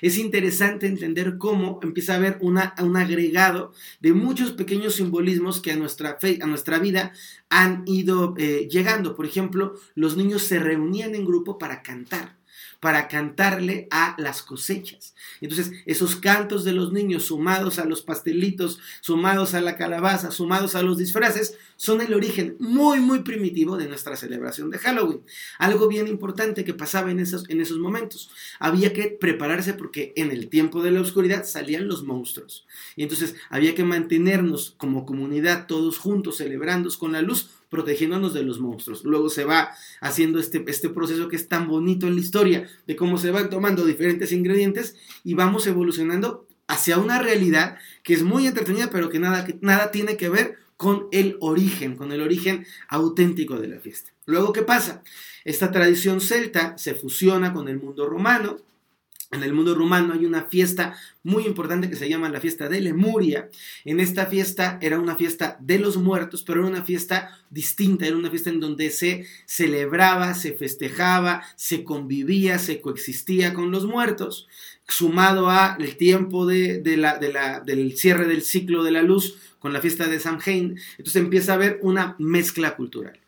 es 0.00 0.16
interesante 0.16 0.86
entender 0.86 1.38
cómo 1.38 1.80
empieza 1.82 2.14
a 2.14 2.16
haber 2.16 2.38
un 2.40 2.96
agregado 2.96 3.72
de 4.00 4.12
muchos 4.12 4.52
pequeños 4.52 4.94
simbolismos 4.94 5.60
que 5.60 5.72
a 5.72 5.76
nuestra, 5.76 6.18
fe, 6.20 6.38
a 6.40 6.46
nuestra 6.46 6.78
vida 6.78 7.12
han 7.50 7.82
ido 7.86 8.34
eh, 8.38 8.68
llegando. 8.70 9.16
Por 9.16 9.26
ejemplo, 9.26 9.74
los 9.94 10.16
niños 10.16 10.42
se 10.42 10.58
reunían 10.58 11.14
en 11.14 11.24
grupo 11.24 11.58
para 11.58 11.82
cantar 11.82 12.37
para 12.80 13.08
cantarle 13.08 13.88
a 13.90 14.14
las 14.18 14.42
cosechas. 14.42 15.14
Entonces, 15.40 15.72
esos 15.86 16.16
cantos 16.16 16.64
de 16.64 16.72
los 16.72 16.92
niños 16.92 17.24
sumados 17.24 17.78
a 17.78 17.84
los 17.84 18.02
pastelitos, 18.02 18.78
sumados 19.00 19.54
a 19.54 19.60
la 19.60 19.76
calabaza, 19.76 20.30
sumados 20.30 20.74
a 20.74 20.82
los 20.82 20.98
disfraces, 20.98 21.56
son 21.76 22.00
el 22.00 22.14
origen 22.14 22.56
muy, 22.58 23.00
muy 23.00 23.20
primitivo 23.20 23.76
de 23.76 23.86
nuestra 23.86 24.16
celebración 24.16 24.70
de 24.70 24.78
Halloween. 24.78 25.22
Algo 25.58 25.86
bien 25.86 26.08
importante 26.08 26.64
que 26.64 26.74
pasaba 26.74 27.10
en 27.10 27.20
esos, 27.20 27.48
en 27.48 27.60
esos 27.60 27.78
momentos. 27.78 28.30
Había 28.58 28.92
que 28.92 29.08
prepararse 29.08 29.74
porque 29.74 30.12
en 30.16 30.30
el 30.30 30.48
tiempo 30.48 30.82
de 30.82 30.90
la 30.90 31.00
oscuridad 31.00 31.44
salían 31.44 31.86
los 31.86 32.02
monstruos. 32.04 32.66
Y 32.96 33.04
entonces 33.04 33.36
había 33.50 33.74
que 33.74 33.84
mantenernos 33.84 34.74
como 34.76 35.06
comunidad 35.06 35.66
todos 35.66 35.98
juntos, 35.98 36.38
celebrando 36.38 36.88
con 36.98 37.12
la 37.12 37.22
luz, 37.22 37.50
protegiéndonos 37.68 38.34
de 38.34 38.42
los 38.42 38.60
monstruos. 38.60 39.04
Luego 39.04 39.28
se 39.28 39.44
va 39.44 39.70
haciendo 40.00 40.38
este, 40.38 40.64
este 40.66 40.88
proceso 40.88 41.28
que 41.28 41.36
es 41.36 41.48
tan 41.48 41.68
bonito 41.68 42.06
en 42.06 42.14
la 42.14 42.20
historia, 42.20 42.68
de 42.86 42.96
cómo 42.96 43.18
se 43.18 43.30
van 43.30 43.50
tomando 43.50 43.84
diferentes 43.84 44.32
ingredientes 44.32 44.96
y 45.24 45.34
vamos 45.34 45.66
evolucionando 45.66 46.46
hacia 46.66 46.98
una 46.98 47.18
realidad 47.18 47.78
que 48.02 48.14
es 48.14 48.22
muy 48.22 48.46
entretenida, 48.46 48.90
pero 48.90 49.08
que 49.08 49.18
nada, 49.18 49.44
que 49.44 49.58
nada 49.60 49.90
tiene 49.90 50.16
que 50.16 50.28
ver 50.28 50.58
con 50.76 51.08
el 51.10 51.36
origen, 51.40 51.96
con 51.96 52.12
el 52.12 52.22
origen 52.22 52.64
auténtico 52.88 53.58
de 53.58 53.68
la 53.68 53.80
fiesta. 53.80 54.12
Luego, 54.26 54.52
¿qué 54.52 54.62
pasa? 54.62 55.02
Esta 55.44 55.72
tradición 55.72 56.20
celta 56.20 56.78
se 56.78 56.94
fusiona 56.94 57.52
con 57.52 57.68
el 57.68 57.80
mundo 57.80 58.08
romano, 58.08 58.58
en 59.30 59.42
el 59.42 59.52
mundo 59.52 59.74
rumano 59.74 60.14
hay 60.14 60.24
una 60.24 60.44
fiesta 60.44 60.96
muy 61.22 61.44
importante 61.44 61.90
que 61.90 61.96
se 61.96 62.08
llama 62.08 62.30
la 62.30 62.40
fiesta 62.40 62.68
de 62.68 62.80
Lemuria. 62.80 63.50
En 63.84 64.00
esta 64.00 64.26
fiesta 64.26 64.78
era 64.80 64.98
una 64.98 65.16
fiesta 65.16 65.58
de 65.60 65.78
los 65.78 65.98
muertos, 65.98 66.42
pero 66.42 66.60
era 66.60 66.68
una 66.68 66.84
fiesta 66.84 67.38
distinta, 67.50 68.06
era 68.06 68.16
una 68.16 68.30
fiesta 68.30 68.48
en 68.48 68.60
donde 68.60 68.90
se 68.90 69.26
celebraba, 69.44 70.34
se 70.34 70.54
festejaba, 70.54 71.42
se 71.56 71.84
convivía, 71.84 72.58
se 72.58 72.80
coexistía 72.80 73.52
con 73.52 73.70
los 73.70 73.84
muertos, 73.84 74.48
sumado 74.86 75.50
a 75.50 75.76
el 75.78 75.96
tiempo 75.98 76.46
de, 76.46 76.80
la, 76.96 77.18
del 77.18 77.98
cierre 77.98 78.26
del 78.26 78.42
ciclo 78.42 78.82
de 78.82 78.92
la 78.92 79.02
luz 79.02 79.36
con 79.58 79.74
la 79.74 79.82
fiesta 79.82 80.08
de 80.08 80.20
Samhain. 80.20 80.78
Entonces 80.92 81.16
empieza 81.16 81.52
a 81.52 81.56
haber 81.56 81.80
una 81.82 82.16
mezcla 82.18 82.76
cultural. 82.76 83.20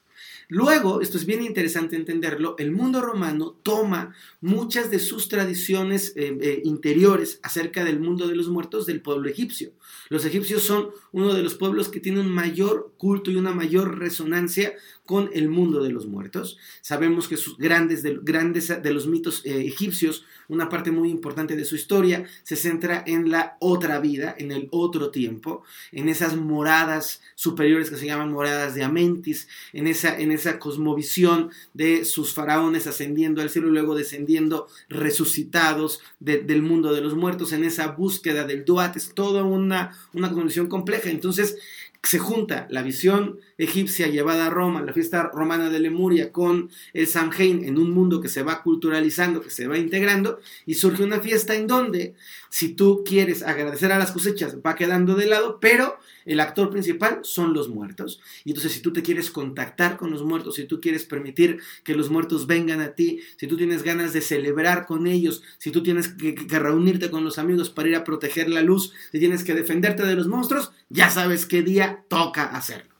Luego, 0.50 1.00
esto 1.00 1.16
es 1.16 1.26
bien 1.26 1.44
interesante 1.44 1.94
entenderlo, 1.94 2.56
el 2.58 2.72
mundo 2.72 3.00
romano 3.00 3.56
toma 3.62 4.16
muchas 4.40 4.90
de 4.90 4.98
sus 4.98 5.28
tradiciones 5.28 6.12
eh, 6.16 6.36
eh, 6.40 6.60
interiores 6.64 7.38
acerca 7.44 7.84
del 7.84 8.00
mundo 8.00 8.26
de 8.26 8.34
los 8.34 8.48
muertos 8.48 8.84
del 8.84 9.00
pueblo 9.00 9.28
egipcio. 9.28 9.70
Los 10.08 10.24
egipcios 10.24 10.62
son 10.62 10.90
uno 11.12 11.34
de 11.34 11.44
los 11.44 11.54
pueblos 11.54 11.88
que 11.88 12.00
tienen 12.00 12.26
un 12.26 12.32
mayor 12.32 12.92
culto 12.98 13.30
y 13.30 13.36
una 13.36 13.52
mayor 13.52 14.00
resonancia 14.00 14.74
con 15.10 15.28
el 15.32 15.48
mundo 15.48 15.82
de 15.82 15.90
los 15.90 16.06
muertos. 16.06 16.56
Sabemos 16.82 17.26
que 17.26 17.36
sus 17.36 17.58
grandes 17.58 18.04
de, 18.04 18.20
grandes 18.22 18.68
de 18.68 18.94
los 18.94 19.08
mitos 19.08 19.44
eh, 19.44 19.66
egipcios, 19.66 20.24
una 20.46 20.68
parte 20.68 20.92
muy 20.92 21.10
importante 21.10 21.56
de 21.56 21.64
su 21.64 21.74
historia 21.74 22.26
se 22.44 22.54
centra 22.54 23.02
en 23.04 23.28
la 23.28 23.56
otra 23.58 23.98
vida, 23.98 24.36
en 24.38 24.52
el 24.52 24.68
otro 24.70 25.10
tiempo, 25.10 25.64
en 25.90 26.08
esas 26.08 26.36
moradas 26.36 27.22
superiores 27.34 27.90
que 27.90 27.96
se 27.96 28.06
llaman 28.06 28.30
moradas 28.30 28.76
de 28.76 28.84
Amentis, 28.84 29.48
en 29.72 29.88
esa, 29.88 30.16
en 30.16 30.30
esa 30.30 30.60
cosmovisión 30.60 31.50
de 31.74 32.04
sus 32.04 32.32
faraones 32.32 32.86
ascendiendo 32.86 33.42
al 33.42 33.50
cielo 33.50 33.66
y 33.66 33.72
luego 33.72 33.96
descendiendo 33.96 34.68
resucitados 34.88 36.02
del 36.20 36.62
mundo 36.62 36.92
de 36.92 37.00
los 37.00 37.16
muertos, 37.16 37.52
en 37.52 37.64
esa 37.64 37.88
búsqueda 37.88 38.46
del 38.46 38.64
Duat, 38.64 38.96
es 38.96 39.12
toda 39.12 39.42
una, 39.42 39.98
una 40.12 40.30
condición 40.30 40.68
compleja. 40.68 41.10
Entonces, 41.10 41.56
se 42.02 42.18
junta 42.18 42.66
la 42.70 42.82
visión 42.82 43.40
egipcia 43.64 44.06
llevada 44.08 44.46
a 44.46 44.50
Roma, 44.50 44.82
la 44.82 44.92
fiesta 44.92 45.30
romana 45.32 45.68
de 45.68 45.80
Lemuria, 45.80 46.32
con 46.32 46.70
el 46.92 47.06
Samhain 47.06 47.64
en 47.64 47.78
un 47.78 47.90
mundo 47.90 48.20
que 48.20 48.28
se 48.28 48.42
va 48.42 48.62
culturalizando, 48.62 49.42
que 49.42 49.50
se 49.50 49.66
va 49.66 49.78
integrando, 49.78 50.40
y 50.66 50.74
surge 50.74 51.02
una 51.02 51.20
fiesta 51.20 51.54
en 51.54 51.66
donde, 51.66 52.14
si 52.48 52.70
tú 52.70 53.02
quieres 53.04 53.42
agradecer 53.42 53.92
a 53.92 53.98
las 53.98 54.12
cosechas, 54.12 54.56
va 54.64 54.74
quedando 54.74 55.14
de 55.14 55.26
lado, 55.26 55.58
pero 55.60 55.98
el 56.24 56.40
actor 56.40 56.70
principal 56.70 57.20
son 57.22 57.54
los 57.54 57.68
muertos. 57.68 58.20
Y 58.44 58.50
entonces, 58.50 58.72
si 58.72 58.80
tú 58.80 58.92
te 58.92 59.02
quieres 59.02 59.30
contactar 59.30 59.96
con 59.96 60.10
los 60.10 60.22
muertos, 60.22 60.56
si 60.56 60.64
tú 60.64 60.80
quieres 60.80 61.04
permitir 61.04 61.60
que 61.84 61.94
los 61.94 62.10
muertos 62.10 62.46
vengan 62.46 62.80
a 62.80 62.94
ti, 62.94 63.20
si 63.36 63.46
tú 63.46 63.56
tienes 63.56 63.82
ganas 63.82 64.12
de 64.12 64.20
celebrar 64.20 64.86
con 64.86 65.06
ellos, 65.06 65.42
si 65.58 65.70
tú 65.70 65.82
tienes 65.82 66.08
que, 66.08 66.34
que 66.34 66.58
reunirte 66.58 67.10
con 67.10 67.24
los 67.24 67.38
amigos 67.38 67.70
para 67.70 67.88
ir 67.88 67.96
a 67.96 68.04
proteger 68.04 68.48
la 68.48 68.62
luz, 68.62 68.92
si 69.12 69.18
tienes 69.18 69.44
que 69.44 69.54
defenderte 69.54 70.04
de 70.04 70.14
los 70.14 70.28
monstruos, 70.28 70.72
ya 70.88 71.10
sabes 71.10 71.46
qué 71.46 71.62
día 71.62 72.04
toca 72.08 72.44
hacerlo. 72.44 72.90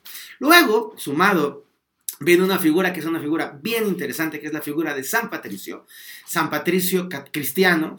Luego, 0.41 0.95
sumado 0.97 1.67
viene 2.19 2.45
una 2.45 2.59
figura 2.59 2.93
que 2.93 3.01
es 3.01 3.07
una 3.07 3.21
figura 3.21 3.59
bien 3.63 3.87
interesante, 3.87 4.41
que 4.41 4.47
es 4.47 4.53
la 4.53 4.63
figura 4.63 4.95
de 4.95 5.05
San 5.05 5.31
Patricio. 5.31 5.87
San 6.27 6.51
Patricio 6.51 7.09
cristiano, 7.31 7.97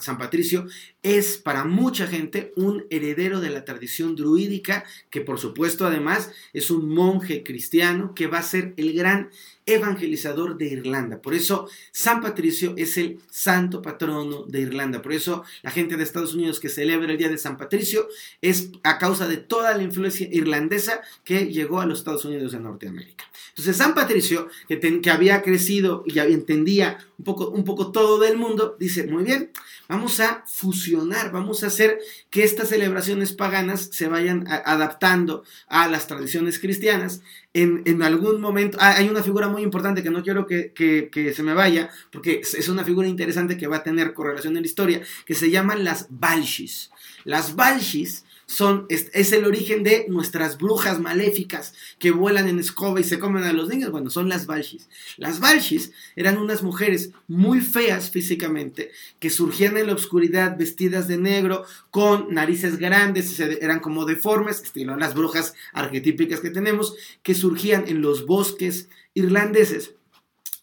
San 0.00 0.18
Patricio, 0.18 0.66
es 1.02 1.36
para 1.36 1.64
mucha 1.64 2.06
gente 2.06 2.52
un 2.56 2.86
heredero 2.90 3.40
de 3.40 3.50
la 3.50 3.64
tradición 3.64 4.16
druídica, 4.16 4.84
que 5.10 5.20
por 5.20 5.38
supuesto 5.38 5.84
además 5.84 6.30
es 6.52 6.70
un 6.70 6.88
monje 6.88 7.42
cristiano 7.42 8.14
que 8.14 8.28
va 8.28 8.38
a 8.38 8.44
ser 8.44 8.72
el 8.76 8.92
gran 8.92 9.30
evangelizador 9.70 10.56
de 10.56 10.66
Irlanda. 10.66 11.20
Por 11.20 11.34
eso 11.34 11.68
San 11.92 12.20
Patricio 12.20 12.74
es 12.76 12.96
el 12.96 13.20
santo 13.30 13.82
patrono 13.82 14.44
de 14.44 14.60
Irlanda. 14.60 15.02
Por 15.02 15.12
eso 15.12 15.44
la 15.62 15.70
gente 15.70 15.96
de 15.96 16.02
Estados 16.02 16.34
Unidos 16.34 16.60
que 16.60 16.68
celebra 16.68 17.12
el 17.12 17.18
Día 17.18 17.28
de 17.28 17.38
San 17.38 17.56
Patricio 17.56 18.08
es 18.40 18.70
a 18.82 18.98
causa 18.98 19.28
de 19.28 19.36
toda 19.36 19.76
la 19.76 19.82
influencia 19.82 20.28
irlandesa 20.30 21.00
que 21.24 21.46
llegó 21.46 21.80
a 21.80 21.86
los 21.86 21.98
Estados 21.98 22.24
Unidos 22.24 22.52
de 22.52 22.60
Norteamérica. 22.60 23.24
Entonces 23.50 23.76
San 23.76 23.94
Patricio, 23.94 24.48
que, 24.68 25.00
que 25.00 25.10
había 25.10 25.42
crecido 25.42 26.04
y 26.06 26.18
entendía 26.18 26.98
un 27.18 27.24
poco, 27.24 27.50
un 27.50 27.64
poco 27.64 27.92
todo 27.92 28.18
del 28.18 28.36
mundo, 28.36 28.76
dice, 28.78 29.04
muy 29.04 29.24
bien, 29.24 29.50
vamos 29.88 30.20
a 30.20 30.44
fusionar, 30.46 31.32
vamos 31.32 31.62
a 31.62 31.66
hacer 31.66 31.98
que 32.30 32.44
estas 32.44 32.68
celebraciones 32.68 33.32
paganas 33.32 33.90
se 33.92 34.08
vayan 34.08 34.46
adaptando 34.48 35.44
a 35.66 35.88
las 35.88 36.06
tradiciones 36.06 36.58
cristianas. 36.58 37.22
En, 37.52 37.82
en, 37.84 38.02
algún 38.04 38.40
momento, 38.40 38.78
ah, 38.80 38.94
hay 38.96 39.08
una 39.08 39.24
figura 39.24 39.48
muy 39.48 39.62
importante 39.62 40.04
que 40.04 40.10
no 40.10 40.22
quiero 40.22 40.46
que, 40.46 40.72
que, 40.72 41.34
se 41.34 41.42
me 41.42 41.52
vaya, 41.52 41.90
porque 42.12 42.42
es 42.42 42.68
una 42.68 42.84
figura 42.84 43.08
interesante 43.08 43.56
que 43.56 43.66
va 43.66 43.78
a 43.78 43.82
tener 43.82 44.14
correlación 44.14 44.56
en 44.56 44.62
la 44.62 44.68
historia, 44.68 45.02
que 45.26 45.34
se 45.34 45.50
llaman 45.50 45.82
las 45.82 46.06
Balshis. 46.10 46.90
Las 47.24 47.56
Balshis 47.56 48.24
son, 48.50 48.86
es, 48.88 49.32
el 49.32 49.44
origen 49.44 49.84
de 49.84 50.06
nuestras 50.08 50.58
brujas 50.58 50.98
maléficas 50.98 51.72
que 52.00 52.10
vuelan 52.10 52.48
en 52.48 52.58
escoba 52.58 52.98
y 52.98 53.04
se 53.04 53.20
comen 53.20 53.44
a 53.44 53.52
los 53.52 53.68
niños. 53.68 53.92
Bueno, 53.92 54.10
son 54.10 54.28
las 54.28 54.46
Balshis. 54.46 54.88
Las 55.18 55.38
Balshis 55.38 55.92
eran 56.16 56.36
unas 56.36 56.64
mujeres 56.64 57.12
muy 57.28 57.60
feas 57.60 58.10
físicamente 58.10 58.90
que 59.20 59.30
surgían 59.30 59.76
en 59.76 59.86
la 59.86 59.94
oscuridad 59.94 60.58
vestidas 60.58 61.06
de 61.06 61.16
negro 61.16 61.64
con 61.92 62.34
narices 62.34 62.78
grandes, 62.78 63.38
eran 63.38 63.78
como 63.78 64.04
deformes, 64.04 64.60
estilo 64.60 64.96
las 64.96 65.14
brujas 65.14 65.54
arquetípicas 65.72 66.40
que 66.40 66.50
tenemos, 66.50 66.96
que 67.22 67.36
surgían 67.36 67.84
en 67.86 68.02
los 68.02 68.26
bosques 68.26 68.88
irlandeses 69.14 69.94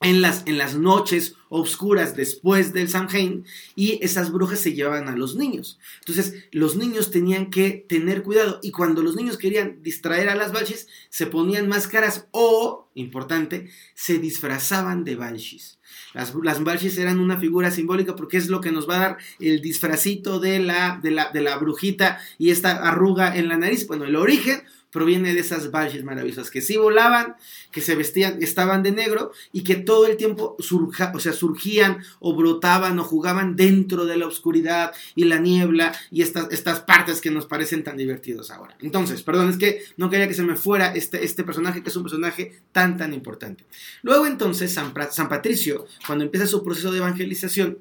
en 0.01 0.21
las, 0.21 0.43
en 0.45 0.57
las 0.57 0.75
noches 0.75 1.35
oscuras 1.49 2.15
después 2.15 2.73
del 2.73 2.89
Samhain 2.89 3.45
y 3.75 3.99
esas 4.03 4.31
brujas 4.31 4.59
se 4.59 4.73
llevaban 4.73 5.07
a 5.07 5.15
los 5.15 5.35
niños. 5.35 5.79
Entonces 5.99 6.45
los 6.51 6.75
niños 6.75 7.09
tenían 7.09 7.49
que 7.49 7.85
tener 7.87 8.21
cuidado 8.21 8.59
y 8.61 8.71
cuando 8.71 9.01
los 9.01 9.15
niños 9.15 9.37
querían 9.37 9.81
distraer 9.81 10.29
a 10.29 10.35
las 10.35 10.51
Banshees 10.51 10.87
se 11.09 11.25
ponían 11.25 11.67
máscaras 11.67 12.27
o, 12.31 12.89
importante, 12.93 13.69
se 13.95 14.19
disfrazaban 14.19 15.03
de 15.03 15.15
Banshees. 15.15 15.79
Las, 16.13 16.33
las 16.43 16.97
eran 16.97 17.19
una 17.19 17.37
figura 17.37 17.71
simbólica 17.71 18.15
porque 18.15 18.37
es 18.37 18.49
lo 18.49 18.61
que 18.61 18.71
nos 18.71 18.87
va 18.89 18.97
a 18.97 18.99
dar 18.99 19.17
el 19.39 19.61
disfrazito 19.61 20.39
de 20.39 20.59
la, 20.59 20.99
de 21.01 21.11
la, 21.11 21.31
de 21.31 21.41
la 21.41 21.57
brujita 21.57 22.19
y 22.37 22.51
esta 22.51 22.71
arruga 22.71 23.35
en 23.35 23.47
la 23.47 23.57
nariz. 23.57 23.87
Bueno, 23.87 24.05
el 24.05 24.15
origen 24.15 24.63
proviene 24.97 25.35
de 25.35 25.41
esas 25.41 25.69
valles 25.69 26.03
maravillosas 26.03 26.49
que 26.49 26.59
sí 26.59 26.75
volaban, 26.75 27.35
que 27.71 27.81
se 27.81 27.93
vestían, 27.93 28.41
estaban 28.41 28.81
de 28.81 28.91
negro 28.91 29.31
y 29.53 29.63
que 29.63 29.75
todo 29.75 30.07
el 30.07 30.17
tiempo 30.17 30.55
surja, 30.57 31.11
o 31.13 31.19
sea, 31.19 31.33
surgían 31.33 31.99
o 32.19 32.35
brotaban 32.35 32.97
o 32.97 33.03
jugaban 33.03 33.55
dentro 33.55 34.07
de 34.07 34.17
la 34.17 34.25
oscuridad 34.25 34.95
y 35.13 35.25
la 35.25 35.37
niebla 35.37 35.93
y 36.09 36.23
estas, 36.23 36.51
estas 36.51 36.79
partes 36.79 37.21
que 37.21 37.29
nos 37.29 37.45
parecen 37.45 37.83
tan 37.83 37.95
divertidos 37.95 38.49
ahora. 38.49 38.75
Entonces, 38.81 39.21
perdón, 39.21 39.51
es 39.51 39.57
que 39.57 39.83
no 39.97 40.09
quería 40.09 40.27
que 40.27 40.33
se 40.33 40.41
me 40.41 40.55
fuera 40.55 40.95
este, 40.95 41.23
este 41.23 41.43
personaje 41.43 41.83
que 41.83 41.89
es 41.89 41.95
un 41.95 42.01
personaje 42.01 42.59
tan, 42.71 42.97
tan 42.97 43.13
importante. 43.13 43.65
Luego 44.01 44.25
entonces 44.25 44.73
San, 44.73 44.95
San 45.11 45.29
Patricio, 45.29 45.85
cuando 46.07 46.25
empieza 46.25 46.47
su 46.47 46.63
proceso 46.63 46.91
de 46.91 46.97
evangelización, 46.97 47.77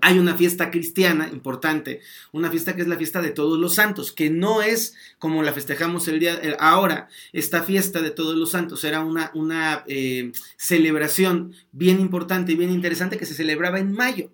hay 0.00 0.18
una 0.18 0.34
fiesta 0.34 0.70
cristiana 0.70 1.28
importante, 1.30 2.00
una 2.32 2.50
fiesta 2.50 2.74
que 2.74 2.82
es 2.82 2.88
la 2.88 2.96
fiesta 2.96 3.20
de 3.20 3.30
todos 3.30 3.58
los 3.58 3.74
santos, 3.74 4.12
que 4.12 4.30
no 4.30 4.62
es 4.62 4.94
como 5.18 5.42
la 5.42 5.52
festejamos 5.52 6.08
el 6.08 6.20
día 6.20 6.40
ahora. 6.58 7.08
Esta 7.32 7.62
fiesta 7.62 8.00
de 8.00 8.10
todos 8.10 8.36
los 8.36 8.50
santos 8.50 8.84
era 8.84 9.00
una, 9.00 9.30
una 9.34 9.84
eh, 9.86 10.32
celebración 10.56 11.54
bien 11.72 12.00
importante 12.00 12.52
y 12.52 12.56
bien 12.56 12.70
interesante 12.70 13.18
que 13.18 13.26
se 13.26 13.34
celebraba 13.34 13.78
en 13.78 13.92
mayo. 13.92 14.30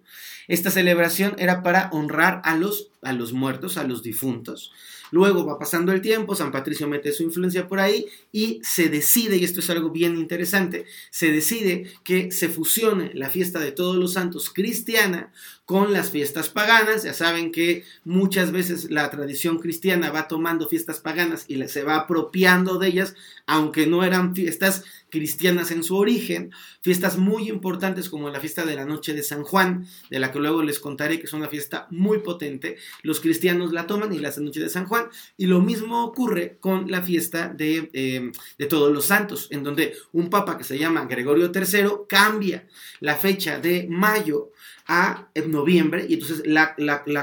Esta 0.49 0.71
celebración 0.71 1.35
era 1.39 1.63
para 1.63 1.91
honrar 1.93 2.41
a 2.45 2.57
los, 2.57 2.91
a 3.03 3.13
los 3.13 3.33
muertos, 3.33 3.77
a 3.77 3.85
los 3.85 4.03
difuntos. 4.03 4.73
Luego 5.11 5.45
va 5.45 5.59
pasando 5.59 5.93
el 5.93 6.01
tiempo, 6.01 6.35
San 6.35 6.53
Patricio 6.53 6.89
mete 6.89 7.13
su 7.13 7.23
influencia 7.23 7.67
por 7.69 7.81
ahí 7.81 8.07
y 8.33 8.61
se 8.63 8.89
decide, 8.89 9.37
y 9.37 9.45
esto 9.45 9.61
es 9.61 9.71
algo 9.71 9.91
bien 9.91 10.17
interesante, 10.17 10.85
se 11.11 11.31
decide 11.33 11.91
que 12.05 12.31
se 12.33 12.49
fusione 12.49 13.11
la 13.15 13.31
fiesta 13.31 13.61
de 13.61 13.73
todos 13.73 13.97
los 13.97 14.13
santos 14.13 14.51
cristiana 14.51 15.33
con 15.71 15.93
las 15.93 16.11
fiestas 16.11 16.49
paganas. 16.49 17.05
Ya 17.05 17.15
saben 17.15 17.53
que 17.53 17.85
muchas 18.03 18.51
veces 18.51 18.91
la 18.91 19.09
tradición 19.09 19.61
cristiana 19.61 20.11
va 20.11 20.27
tomando 20.27 20.69
fiestas 20.69 20.99
paganas 20.99 21.45
y 21.47 21.63
se 21.69 21.85
va 21.85 21.95
apropiando 21.95 22.77
de 22.81 22.89
ellas, 22.89 23.15
aunque 23.47 23.87
no 23.87 24.03
eran 24.03 24.35
fiestas 24.35 24.83
cristianas 25.11 25.71
en 25.71 25.85
su 25.85 25.97
origen, 25.97 26.51
fiestas 26.81 27.19
muy 27.19 27.49
importantes 27.49 28.11
como 28.11 28.31
la 28.31 28.41
fiesta 28.41 28.65
de 28.65 28.75
la 28.75 28.85
noche 28.85 29.13
de 29.13 29.23
San 29.23 29.45
Juan, 29.45 29.87
de 30.11 30.19
la 30.19 30.33
que 30.33 30.41
luego 30.41 30.65
les 30.65 30.81
contaré 30.81 31.21
que 31.21 31.27
es 31.27 31.33
una 31.33 31.47
fiesta 31.47 31.87
muy 31.91 32.19
potente, 32.19 32.77
los 33.05 33.21
cristianos 33.21 33.73
la 33.73 33.87
toman 33.87 34.13
y 34.13 34.19
la 34.19 34.33
noche 34.39 34.59
de 34.59 34.71
San 34.71 34.87
Juan, 34.87 35.09
y 35.37 35.47
lo 35.47 35.61
mismo 35.61 36.03
ocurre 36.03 36.57
con 36.59 36.91
la 36.91 37.03
fiesta 37.03 37.49
de, 37.49 37.91
eh, 37.93 38.33
de 38.59 38.67
todos 38.67 38.93
los 38.93 39.05
santos, 39.05 39.47
en 39.51 39.63
donde 39.63 39.95
un 40.13 40.31
papa 40.31 40.59
que 40.59 40.65
se 40.65 40.79
llama 40.79 41.05
Gregorio 41.05 41.53
III 41.55 42.07
cambia 42.09 42.67
la 42.99 43.15
fecha 43.15 43.61
de 43.61 43.87
mayo 43.89 44.51
a 44.93 45.29
noviembre 45.47 46.05
y 46.09 46.15
entonces 46.15 46.43
la, 46.45 46.75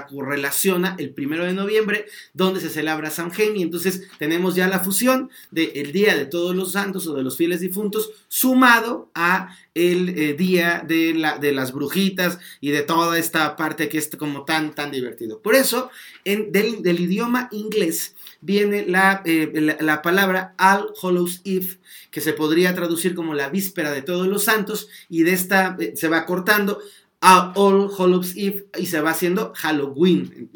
correlaciona 0.10 0.96
el 0.98 1.10
primero 1.10 1.44
de 1.44 1.52
noviembre 1.52 2.06
donde 2.34 2.62
se 2.62 2.70
celebra 2.70 3.10
San 3.10 3.30
y 3.38 3.62
entonces 3.62 4.08
tenemos 4.18 4.56
ya 4.56 4.70
la 4.70 4.80
fusión 4.80 5.30
del 5.52 5.92
Día 5.92 6.16
de 6.16 6.26
Todos 6.26 6.56
los 6.56 6.72
Santos 6.72 7.06
o 7.08 7.14
de 7.14 7.24
los 7.24 7.36
fieles 7.36 7.60
difuntos 7.60 8.12
sumado 8.30 9.12
a 9.14 9.54
el 9.76 10.18
eh, 10.18 10.34
Día 10.34 10.82
de, 10.88 11.14
la, 11.14 11.40
de, 11.40 11.52
las 11.52 11.74
Brujitas 11.74 12.40
y 12.62 12.72
de 12.72 12.84
toda 12.84 13.20
esta 13.20 13.58
parte 13.58 13.90
que 13.90 13.98
es 13.98 14.10
como 14.16 14.46
tan 14.46 14.74
tan 14.74 14.90
divertido. 14.90 15.42
Por 15.42 15.56
eso 15.56 15.90
en, 16.24 16.54
del, 16.54 17.00
idioma 17.00 17.50
inglés 17.52 18.16
viene 18.40 18.86
la, 18.88 19.22
eh, 19.26 19.76
la, 19.82 20.02
palabra 20.02 20.56
All 20.58 20.94
Hallows 21.02 21.42
Eve, 21.44 21.80
que 22.12 22.22
se 22.22 22.32
podría 22.32 22.74
traducir 22.74 23.14
como 23.14 23.34
la 23.34 23.50
víspera 23.50 23.92
de 23.92 24.04
todos 24.04 24.28
los 24.28 24.46
santos, 24.46 24.88
y 25.10 25.24
de 25.24 25.34
esta 25.34 25.76
eh, 25.80 25.94
se 25.96 26.08
va 26.08 26.26
cortando 26.26 26.80
All 27.20 27.90
Hallows 27.98 28.36
Eve 28.36 28.68
y 28.78 28.86
se 28.86 29.02
va 29.02 29.12
haciendo 29.12 29.52
Halloween. 29.56 30.50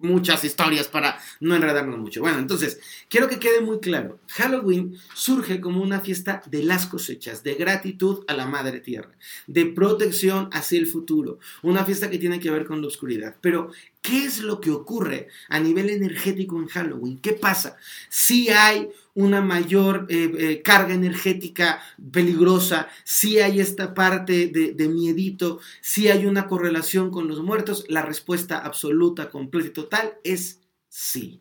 Muchas 0.00 0.44
historias 0.44 0.86
para 0.86 1.18
no 1.40 1.56
enredarnos 1.56 1.98
mucho. 1.98 2.20
Bueno, 2.20 2.38
entonces, 2.38 2.78
quiero 3.08 3.26
que 3.26 3.38
quede 3.38 3.62
muy 3.62 3.80
claro. 3.80 4.20
Halloween 4.28 4.96
surge 5.14 5.60
como 5.60 5.82
una 5.82 6.00
fiesta 6.00 6.42
de 6.46 6.62
las 6.62 6.86
cosechas, 6.86 7.42
de 7.42 7.54
gratitud 7.54 8.22
a 8.28 8.34
la 8.34 8.46
Madre 8.46 8.80
Tierra, 8.80 9.12
de 9.46 9.64
protección 9.66 10.50
hacia 10.52 10.78
el 10.78 10.86
futuro. 10.86 11.38
Una 11.62 11.84
fiesta 11.84 12.10
que 12.10 12.18
tiene 12.18 12.38
que 12.38 12.50
ver 12.50 12.66
con 12.66 12.82
la 12.82 12.88
oscuridad. 12.88 13.36
Pero 13.40 13.70
¿Qué 14.04 14.26
es 14.26 14.40
lo 14.40 14.60
que 14.60 14.70
ocurre 14.70 15.28
a 15.48 15.58
nivel 15.58 15.88
energético 15.88 16.58
en 16.58 16.66
Halloween? 16.66 17.16
¿Qué 17.16 17.32
pasa? 17.32 17.78
Si 18.10 18.50
hay 18.50 18.90
una 19.14 19.40
mayor 19.40 20.06
eh, 20.08 20.30
eh, 20.38 20.62
carga 20.62 20.94
energética 20.94 21.80
peligrosa, 22.12 22.88
si 23.04 23.38
hay 23.38 23.60
esta 23.60 23.94
parte 23.94 24.48
de, 24.48 24.72
de, 24.72 24.88
miedito, 24.88 25.60
si 25.80 26.08
hay 26.08 26.26
una 26.26 26.48
correlación 26.48 27.10
con 27.10 27.28
los 27.28 27.42
muertos, 27.42 27.84
la 27.88 28.02
respuesta 28.02 28.58
absoluta, 28.58 29.30
completa 29.30 29.68
y 29.68 29.72
total 29.72 30.14
es 30.24 30.60
sí. 30.88 31.40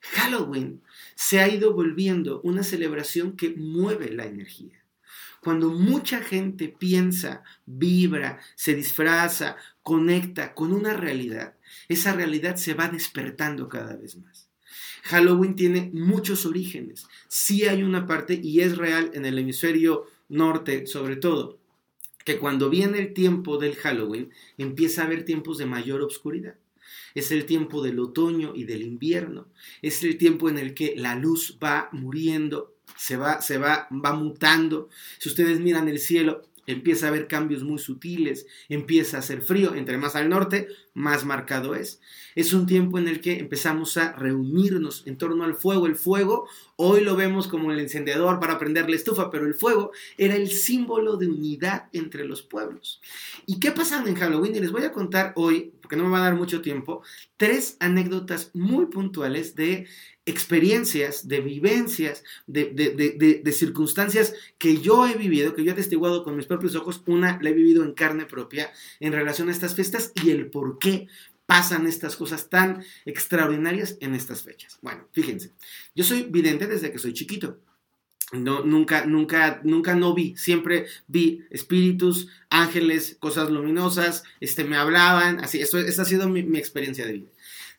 Halloween 0.00 0.82
se 1.14 1.40
ha 1.40 1.48
ido 1.48 1.72
volviendo 1.72 2.40
una 2.42 2.62
celebración 2.62 3.36
que 3.36 3.50
mueve 3.50 4.10
la 4.10 4.24
energía. 4.24 4.78
Cuando 5.40 5.70
mucha 5.70 6.20
gente 6.20 6.68
piensa, 6.68 7.42
vibra, 7.66 8.40
se 8.54 8.74
disfraza, 8.74 9.56
conecta 9.82 10.54
con 10.54 10.72
una 10.72 10.94
realidad, 10.94 11.54
esa 11.88 12.12
realidad 12.12 12.56
se 12.56 12.74
va 12.74 12.88
despertando 12.88 13.68
cada 13.68 13.96
vez 13.96 14.16
más. 14.16 14.47
Halloween 15.04 15.56
tiene 15.56 15.90
muchos 15.92 16.46
orígenes. 16.46 17.06
Sí 17.28 17.64
hay 17.64 17.82
una 17.82 18.06
parte, 18.06 18.38
y 18.42 18.60
es 18.60 18.76
real 18.76 19.10
en 19.14 19.24
el 19.24 19.38
hemisferio 19.38 20.06
norte 20.28 20.86
sobre 20.86 21.16
todo, 21.16 21.58
que 22.24 22.38
cuando 22.38 22.68
viene 22.68 22.98
el 22.98 23.14
tiempo 23.14 23.58
del 23.58 23.76
Halloween 23.76 24.30
empieza 24.58 25.02
a 25.02 25.06
haber 25.06 25.24
tiempos 25.24 25.58
de 25.58 25.66
mayor 25.66 26.02
obscuridad. 26.02 26.56
Es 27.14 27.32
el 27.32 27.46
tiempo 27.46 27.82
del 27.82 27.98
otoño 27.98 28.52
y 28.54 28.64
del 28.64 28.82
invierno. 28.82 29.48
Es 29.82 30.02
el 30.04 30.18
tiempo 30.18 30.48
en 30.48 30.58
el 30.58 30.74
que 30.74 30.94
la 30.96 31.14
luz 31.14 31.58
va 31.62 31.88
muriendo, 31.92 32.74
se 32.96 33.16
va, 33.16 33.40
se 33.40 33.58
va, 33.58 33.88
va 33.90 34.12
mutando. 34.12 34.88
Si 35.18 35.28
ustedes 35.28 35.58
miran 35.60 35.88
el 35.88 35.98
cielo, 35.98 36.42
empieza 36.66 37.06
a 37.06 37.08
haber 37.08 37.26
cambios 37.26 37.64
muy 37.64 37.78
sutiles, 37.78 38.46
empieza 38.68 39.16
a 39.16 39.20
hacer 39.20 39.40
frío, 39.40 39.74
entre 39.74 39.96
más 39.96 40.14
al 40.16 40.28
norte, 40.28 40.68
más 40.98 41.24
marcado 41.24 41.74
es. 41.74 42.00
Es 42.34 42.52
un 42.52 42.66
tiempo 42.66 42.98
en 42.98 43.08
el 43.08 43.20
que 43.20 43.38
empezamos 43.38 43.96
a 43.96 44.12
reunirnos 44.12 45.04
en 45.06 45.16
torno 45.16 45.44
al 45.44 45.54
fuego. 45.54 45.86
El 45.86 45.96
fuego, 45.96 46.48
hoy 46.76 47.02
lo 47.02 47.16
vemos 47.16 47.46
como 47.46 47.70
el 47.70 47.78
encendedor 47.78 48.40
para 48.40 48.58
prender 48.58 48.90
la 48.90 48.96
estufa, 48.96 49.30
pero 49.30 49.46
el 49.46 49.54
fuego 49.54 49.92
era 50.18 50.34
el 50.34 50.48
símbolo 50.50 51.16
de 51.16 51.28
unidad 51.28 51.88
entre 51.92 52.24
los 52.24 52.42
pueblos. 52.42 53.00
¿Y 53.46 53.60
qué 53.60 53.70
pasa 53.70 54.02
en 54.04 54.14
Halloween? 54.16 54.56
Y 54.56 54.60
les 54.60 54.72
voy 54.72 54.82
a 54.82 54.92
contar 54.92 55.32
hoy, 55.36 55.72
porque 55.80 55.96
no 55.96 56.04
me 56.04 56.10
va 56.10 56.18
a 56.18 56.24
dar 56.24 56.34
mucho 56.34 56.60
tiempo, 56.60 57.02
tres 57.36 57.76
anécdotas 57.78 58.50
muy 58.52 58.86
puntuales 58.86 59.54
de 59.54 59.86
experiencias, 60.28 61.26
de 61.26 61.40
vivencias, 61.40 62.22
de, 62.46 63.52
circunstancias 63.52 64.34
que 64.58 64.76
yo 64.76 65.06
he 65.06 65.14
vivido, 65.14 65.54
que 65.54 65.64
yo 65.64 65.70
he 65.70 65.72
atestiguado 65.72 66.22
con 66.22 66.36
mis 66.36 66.46
propios 66.46 66.76
ojos. 66.76 67.02
Una 67.06 67.38
la 67.40 67.50
he 67.50 67.54
vivido 67.54 67.82
en 67.82 67.94
carne 67.94 68.26
propia 68.26 68.70
en 69.00 69.12
relación 69.12 69.48
a 69.48 69.52
estas 69.52 69.74
fiestas 69.74 70.12
y 70.22 70.30
el 70.30 70.50
por 70.50 70.78
qué 70.78 70.87
pasan 71.46 71.86
estas 71.86 72.14
cosas 72.16 72.50
tan 72.50 72.84
extraordinarias 73.06 73.96
en 74.00 74.14
estas 74.14 74.42
fechas. 74.42 74.78
Bueno, 74.82 75.08
fíjense, 75.12 75.52
yo 75.94 76.04
soy 76.04 76.24
vidente 76.24 76.66
desde 76.66 76.92
que 76.92 76.98
soy 76.98 77.14
chiquito. 77.14 77.58
No, 78.32 78.62
nunca, 78.62 79.06
nunca, 79.06 79.62
nunca 79.64 79.94
no 79.94 80.12
vi, 80.12 80.36
siempre 80.36 80.86
vi 81.06 81.46
espíritus, 81.48 82.28
ángeles, 82.50 83.16
cosas 83.18 83.48
luminosas, 83.50 84.24
este, 84.40 84.64
me 84.64 84.76
hablaban, 84.76 85.42
así, 85.42 85.60
eso, 85.62 85.78
esa 85.78 86.02
ha 86.02 86.04
sido 86.04 86.28
mi, 86.28 86.42
mi 86.42 86.58
experiencia 86.58 87.06
de 87.06 87.12
vida. 87.14 87.30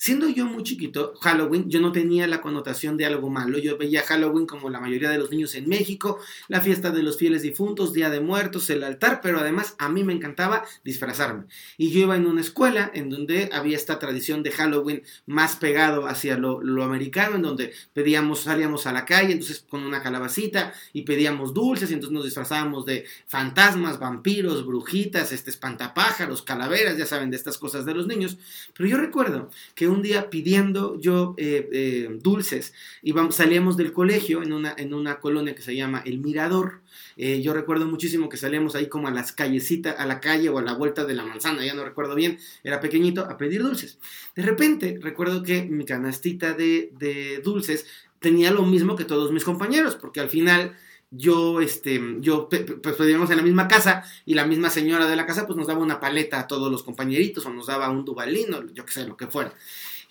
Siendo 0.02 0.30
yo 0.30 0.46
muy 0.46 0.64
chiquito, 0.64 1.14
Halloween, 1.20 1.70
yo 1.70 1.82
no 1.82 1.92
tenía 1.92 2.26
la 2.26 2.40
connotación 2.40 2.96
de 2.96 3.06
algo 3.06 3.30
malo. 3.30 3.58
Yo 3.58 3.78
veía 3.78 4.02
Halloween 4.04 4.46
como 4.46 4.70
la 4.70 4.80
mayoría 4.80 5.10
de 5.10 5.18
los 5.18 5.30
niños 5.30 5.56
en 5.56 5.68
México, 5.68 6.20
la 6.48 6.62
fiesta 6.62 6.92
de 6.92 7.04
los 7.04 7.18
fieles 7.18 7.42
difuntos, 7.42 7.92
Día 7.92 8.10
de 8.10 8.22
Muertos, 8.22 8.70
el 8.70 8.86
altar, 8.86 9.20
pero 9.22 9.42
además 9.42 9.76
a 9.78 9.90
mí 9.90 10.06
me 10.06 10.14
encantaba 10.14 10.64
disfrazarme. 10.86 11.48
Y 11.78 11.92
yo 11.92 12.00
iba 12.00 12.16
en 12.16 12.28
una 12.28 12.40
escuela 12.40 12.90
en 12.94 13.10
donde 13.10 13.50
había 13.52 13.76
esta 13.76 14.00
tradición 14.00 14.42
de 14.42 14.52
Halloween 14.52 15.04
más 15.26 15.58
pegado 15.58 16.08
hacia 16.08 16.38
lo, 16.38 16.82
americano, 16.82 17.36
en 17.36 17.42
donde 17.42 17.74
pedíamos, 17.92 18.40
salíamos 18.40 18.88
a 18.88 18.94
la 18.94 19.04
calle, 19.04 19.34
entonces 19.34 19.66
con 19.68 19.84
una 19.84 20.02
calabacita 20.02 20.74
y 20.94 21.02
pedíamos 21.02 21.54
dulces, 21.54 21.92
y 21.92 21.96
entonces 21.96 22.14
nos 22.14 22.24
disfrazábamos 22.24 22.86
de 22.86 23.04
fantasmas, 23.28 24.00
vampiros, 24.00 24.66
brujitas, 24.66 25.34
este, 25.34 25.50
espantapájaros, 25.50 26.42
calaveras, 26.42 26.98
ya 26.98 27.06
saben, 27.06 27.32
de 27.32 27.36
estas 27.36 27.58
cosas 27.58 27.84
de 27.84 27.94
los 27.94 28.08
niños. 28.08 28.38
Pero 28.74 28.88
yo 28.88 28.96
recuerdo 28.96 29.50
que 29.76 29.89
un 29.90 30.02
día 30.02 30.30
pidiendo 30.30 31.00
yo 31.00 31.36
eh, 31.38 31.70
eh, 31.72 32.20
dulces, 32.22 32.74
íbamos, 33.02 33.36
salíamos 33.36 33.78
del 33.78 33.94
colegio 33.94 34.44
en 34.44 34.54
una, 34.54 34.74
en 34.78 34.94
una 34.94 35.20
colonia 35.20 35.56
que 35.56 35.62
se 35.62 35.76
llama 35.76 36.02
El 36.06 36.20
Mirador. 36.20 36.82
Eh, 37.18 37.42
yo 37.42 37.54
recuerdo 37.54 37.86
muchísimo 37.86 38.30
que 38.30 38.38
salíamos 38.38 38.76
ahí 38.76 38.88
como 38.88 39.08
a 39.08 39.12
las 39.12 39.32
callecitas, 39.32 39.96
a 40.00 40.06
la 40.06 40.20
calle 40.20 40.50
o 40.50 40.58
a 40.58 40.62
la 40.62 40.74
vuelta 40.74 41.06
de 41.06 41.14
la 41.14 41.26
manzana, 41.26 41.66
ya 41.66 41.74
no 41.74 41.84
recuerdo 41.84 42.16
bien, 42.16 42.40
era 42.64 42.80
pequeñito, 42.80 43.26
a 43.26 43.38
pedir 43.38 43.62
dulces. 43.64 44.00
De 44.36 44.44
repente 44.44 45.00
recuerdo 45.02 45.44
que 45.44 45.64
mi 45.64 45.86
canastita 45.86 46.54
de, 46.54 46.92
de 46.98 47.42
dulces 47.44 47.86
tenía 48.20 48.52
lo 48.52 48.64
mismo 48.64 48.96
que 48.96 49.06
todos 49.06 49.32
mis 49.32 49.44
compañeros, 49.44 49.96
porque 49.96 50.20
al 50.20 50.30
final 50.30 50.76
yo, 51.12 51.62
este, 51.62 52.00
yo, 52.20 52.50
pues 52.50 52.98
vivíamos 52.98 53.30
en 53.32 53.38
la 53.38 53.44
misma 53.44 53.68
casa 53.68 54.04
y 54.26 54.36
la 54.36 54.46
misma 54.46 54.70
señora 54.70 55.08
de 55.08 55.16
la 55.16 55.26
casa 55.26 55.48
pues 55.48 55.58
nos 55.58 55.68
daba 55.68 55.82
una 55.82 56.00
paleta 56.00 56.40
a 56.40 56.48
todos 56.48 56.72
los 56.72 56.84
compañeritos 56.84 57.46
o 57.46 57.50
nos 57.50 57.68
daba 57.68 57.90
un 57.90 58.06
dubalino, 58.06 58.66
yo 58.74 58.86
qué 58.86 58.92
sé, 58.92 59.06
lo 59.06 59.18
que 59.18 59.28
fuera. 59.28 59.54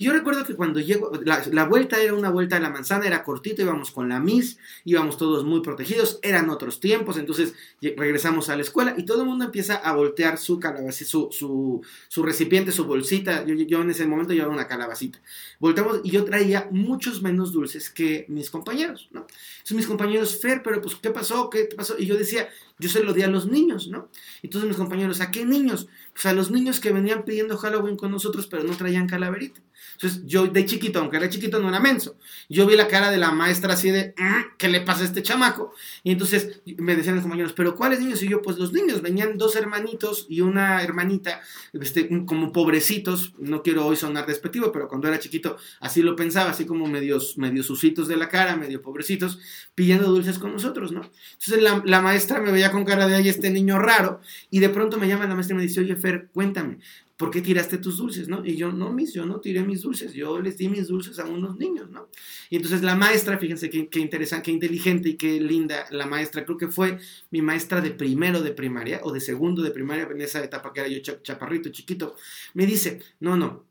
Yo 0.01 0.13
recuerdo 0.13 0.45
que 0.45 0.55
cuando 0.55 0.79
llego, 0.79 1.11
la, 1.25 1.65
vuelta 1.65 2.01
era 2.01 2.15
una 2.15 2.31
vuelta 2.31 2.55
de 2.55 2.63
la 2.63 2.71
manzana, 2.71 3.05
era 3.05 3.25
cortito, 3.25 3.63
íbamos 3.63 3.91
con 3.91 4.09
la 4.09 4.21
Miss, 4.21 4.57
íbamos 4.85 5.19
todos 5.19 5.45
muy 5.45 5.61
protegidos, 5.61 6.21
eran 6.23 6.51
otros 6.51 6.79
tiempos, 6.79 7.17
entonces 7.17 7.55
regresamos 7.81 8.49
a 8.49 8.55
la 8.55 8.63
escuela 8.63 8.95
y 8.97 9.05
todo 9.05 9.23
el 9.23 9.29
mundo 9.29 9.45
empieza 9.45 9.75
a 9.75 9.93
voltear 9.95 10.39
su 10.39 10.61
calabacita, 10.61 11.11
su, 11.11 11.29
su, 11.33 11.83
su, 12.07 12.23
recipiente, 12.23 12.71
su 12.71 12.85
bolsita. 12.85 13.45
Yo, 13.45 13.83
en 13.83 13.91
ese 13.91 14.07
momento 14.07 14.33
llevaba 14.33 14.55
una 14.55 14.69
calabacita. 14.69 15.21
Volteamos 15.59 16.01
y 16.05 16.13
yo 16.13 16.25
traía 16.25 16.69
muchos 16.71 17.21
menos 17.21 17.53
dulces 17.53 17.91
que 17.91 18.25
mis 18.29 18.51
compañeros, 18.51 19.09
¿no? 19.11 19.27
Entonces 19.57 19.77
mis 19.77 19.87
compañeros, 19.89 20.39
Fer, 20.41 20.63
pero 20.63 20.81
pues, 20.81 20.95
¿qué 20.95 21.11
pasó? 21.11 21.51
¿Qué 21.51 21.69
pasó? 21.77 21.97
Y 21.99 22.07
yo 22.07 22.17
decía, 22.17 22.49
yo 22.79 22.89
se 22.89 23.03
lo 23.03 23.13
di 23.13 23.23
a 23.23 23.29
los 23.29 23.47
niños, 23.47 23.89
¿no? 23.89 24.11
Todos 24.49 24.65
mis 24.65 24.77
compañeros, 24.77 25.21
¿a 25.21 25.33
qué 25.33 25.45
niños? 25.45 25.89
Pues 26.13 26.25
a 26.27 26.33
los 26.33 26.53
niños 26.53 26.79
que 26.79 26.93
venían 26.93 27.25
pidiendo 27.25 27.57
Halloween 27.57 27.97
con 27.97 28.13
nosotros, 28.13 28.47
pero 28.47 28.63
no 28.63 28.77
traían 28.77 29.09
calaverita. 29.09 29.61
Entonces, 29.93 30.23
yo 30.27 30.47
de 30.47 30.65
chiquito, 30.65 31.01
aunque 31.01 31.17
era 31.17 31.29
chiquito, 31.29 31.59
no 31.59 31.69
era 31.69 31.81
menso. 31.81 32.17
Yo 32.49 32.67
vi 32.67 32.77
la 32.77 32.87
cara 32.87 33.11
de 33.11 33.19
la 33.19 33.33
maestra 33.33 33.75
así 33.75 33.91
de, 33.91 34.15
mm, 34.17 34.57
¿qué 34.57 34.69
le 34.69 34.81
pasa 34.81 35.03
a 35.03 35.05
este 35.07 35.23
chamaco? 35.23 35.75
Y 36.05 36.13
entonces 36.13 36.61
me 36.77 36.95
decían 36.95 37.17
los 37.17 37.23
compañeros, 37.23 37.53
¿pero 37.53 37.75
cuáles 37.75 38.01
niños? 38.01 38.23
Y 38.23 38.29
yo, 38.29 38.41
pues 38.41 38.59
los 38.59 38.73
niños, 38.73 39.03
venían 39.03 39.37
dos 39.37 39.57
hermanitos 39.57 40.27
y 40.29 40.41
una 40.41 40.83
hermanita, 40.83 41.41
este, 41.73 42.09
como 42.27 42.53
pobrecitos, 42.53 43.35
no 43.39 43.63
quiero 43.63 43.87
hoy 43.87 43.97
sonar 43.97 44.27
despectivo, 44.27 44.71
pero 44.73 44.89
cuando 44.89 45.09
era 45.09 45.19
chiquito 45.19 45.57
así 45.81 46.03
lo 46.03 46.15
pensaba, 46.17 46.51
así 46.51 46.65
como 46.65 46.87
medios, 46.87 47.37
medios 47.39 47.67
sucitos 47.67 48.09
de 48.09 48.17
la 48.17 48.29
cara, 48.29 48.57
medio 48.57 48.83
pobrecitos, 48.83 49.39
pidiendo 49.75 50.09
dulces 50.09 50.39
con 50.39 50.53
nosotros, 50.53 50.93
¿no? 50.93 51.03
Entonces 51.33 51.63
la, 51.63 51.83
la 51.85 52.01
maestra 52.01 52.41
me 52.41 52.53
veía 52.53 52.71
con 52.71 52.85
cara 52.85 53.07
de, 53.07 53.17
ay, 53.17 53.29
este 53.29 53.51
niño 53.51 53.79
raro, 53.79 54.21
y 54.51 54.61
de 54.61 54.69
pronto 54.69 54.99
me 54.99 55.09
llama 55.09 55.27
la 55.27 55.35
maestra 55.35 55.55
y 55.55 55.59
me 55.59 55.63
dice, 55.63 55.81
oye, 55.81 55.97
Fer, 55.97 56.29
cuéntame, 56.33 56.79
¿por 57.19 57.33
qué 57.33 57.43
tiraste 57.43 57.79
tus 57.79 57.99
dulces, 57.99 58.29
no? 58.29 58.47
Y 58.47 58.57
yo, 58.57 58.73
no, 58.73 58.93
mis, 58.93 59.13
yo 59.13 59.27
no 59.27 59.41
tiré 59.41 59.63
mis 59.63 59.83
dulces, 59.83 60.15
yo 60.15 60.41
les 60.41 60.57
di 60.57 60.69
mis 60.69 60.87
dulces 60.87 61.19
a 61.19 61.25
unos 61.25 61.57
niños, 61.57 61.91
¿no? 61.91 62.09
Y 62.49 62.57
entonces 62.57 62.83
la 62.83 62.95
maestra, 62.95 63.37
fíjense 63.39 63.69
qué, 63.69 63.89
qué 63.89 63.99
interesante, 63.99 64.45
qué 64.45 64.53
inteligente 64.53 65.09
y 65.11 65.17
qué 65.17 65.41
linda 65.41 65.85
la 65.91 66.07
maestra, 66.07 66.45
creo 66.45 66.57
que 66.57 66.69
fue 66.69 66.99
mi 67.31 67.43
maestra 67.43 67.81
de 67.81 67.91
primero 67.91 68.41
de 68.41 68.53
primaria 68.53 69.01
o 69.03 69.13
de 69.13 69.21
segundo 69.21 69.63
de 69.63 69.73
primaria, 69.73 70.09
en 70.09 70.21
esa 70.21 70.43
etapa 70.43 70.73
que 70.73 70.81
era 70.81 70.89
yo 70.89 71.01
chaparrito, 71.01 71.71
chiquito, 71.71 72.15
me 72.55 72.67
dice, 72.67 73.03
no, 73.19 73.37
no, 73.37 73.67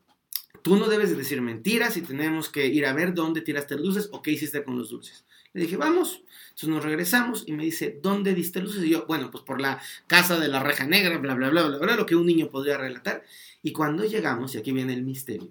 tú 0.62 0.76
no 0.76 0.90
debes 0.90 1.12
de 1.12 1.16
decir 1.16 1.42
mentiras 1.42 1.96
y 1.96 2.02
tenemos 2.02 2.50
que 2.50 2.68
ir 2.68 2.86
a 2.86 2.92
ver 2.92 3.14
dónde 3.14 3.40
tiraste 3.40 3.76
dulces 3.78 4.10
o 4.12 4.22
qué 4.22 4.32
hiciste 4.32 4.62
con 4.66 4.78
los 4.78 4.90
dulces. 4.90 5.24
Le 5.58 5.64
dije, 5.64 5.76
vamos. 5.76 6.22
Entonces 6.50 6.70
nos 6.70 6.84
regresamos 6.84 7.44
y 7.48 7.54
me 7.54 7.64
dice, 7.64 8.00
¿dónde 8.00 8.36
diste 8.36 8.62
luces? 8.62 8.84
Y 8.84 8.90
yo, 8.90 9.08
bueno, 9.08 9.32
pues 9.32 9.44
por 9.44 9.60
la 9.60 9.82
casa 10.06 10.40
de 10.40 10.48
la 10.50 10.62
reja 10.62 10.86
negra, 10.86 11.18
bla, 11.18 11.34
bla, 11.34 11.50
bla, 11.50 11.68
bla, 11.68 11.80
bla, 11.80 11.96
lo 11.96 12.06
que 12.06 12.16
un 12.16 12.28
niño 12.28 12.52
podría 12.52 12.78
relatar. 12.78 13.24
Y 13.64 13.72
cuando 13.72 14.06
llegamos, 14.06 14.54
y 14.54 14.60
aquí 14.60 14.72
viene 14.72 14.94
el 14.94 15.02
misterio, 15.02 15.50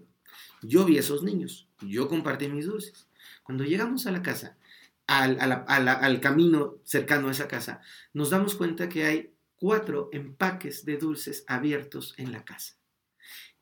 yo 0.63 0.85
vi 0.85 0.97
a 0.97 1.01
esos 1.01 1.25
niños, 1.25 1.67
yo 1.81 2.07
compartí 2.07 2.47
mis 2.47 2.67
dulces. 2.67 3.09
Cuando 3.43 3.65
llegamos 3.65 4.07
a 4.07 4.13
la 4.13 4.23
casa, 4.23 4.57
al, 5.09 5.41
al 5.41 6.21
camino 6.21 6.77
cercano 6.85 7.27
a 7.27 7.33
esa 7.33 7.49
casa, 7.49 7.81
nos 8.13 8.31
damos 8.31 8.55
cuenta 8.55 8.89
que 8.89 9.07
hay 9.07 9.33
cuatro 9.57 10.09
empaques 10.13 10.85
de 10.85 10.99
dulces 10.99 11.43
abiertos 11.49 12.15
en 12.17 12.31
la 12.31 12.45
casa. 12.45 12.76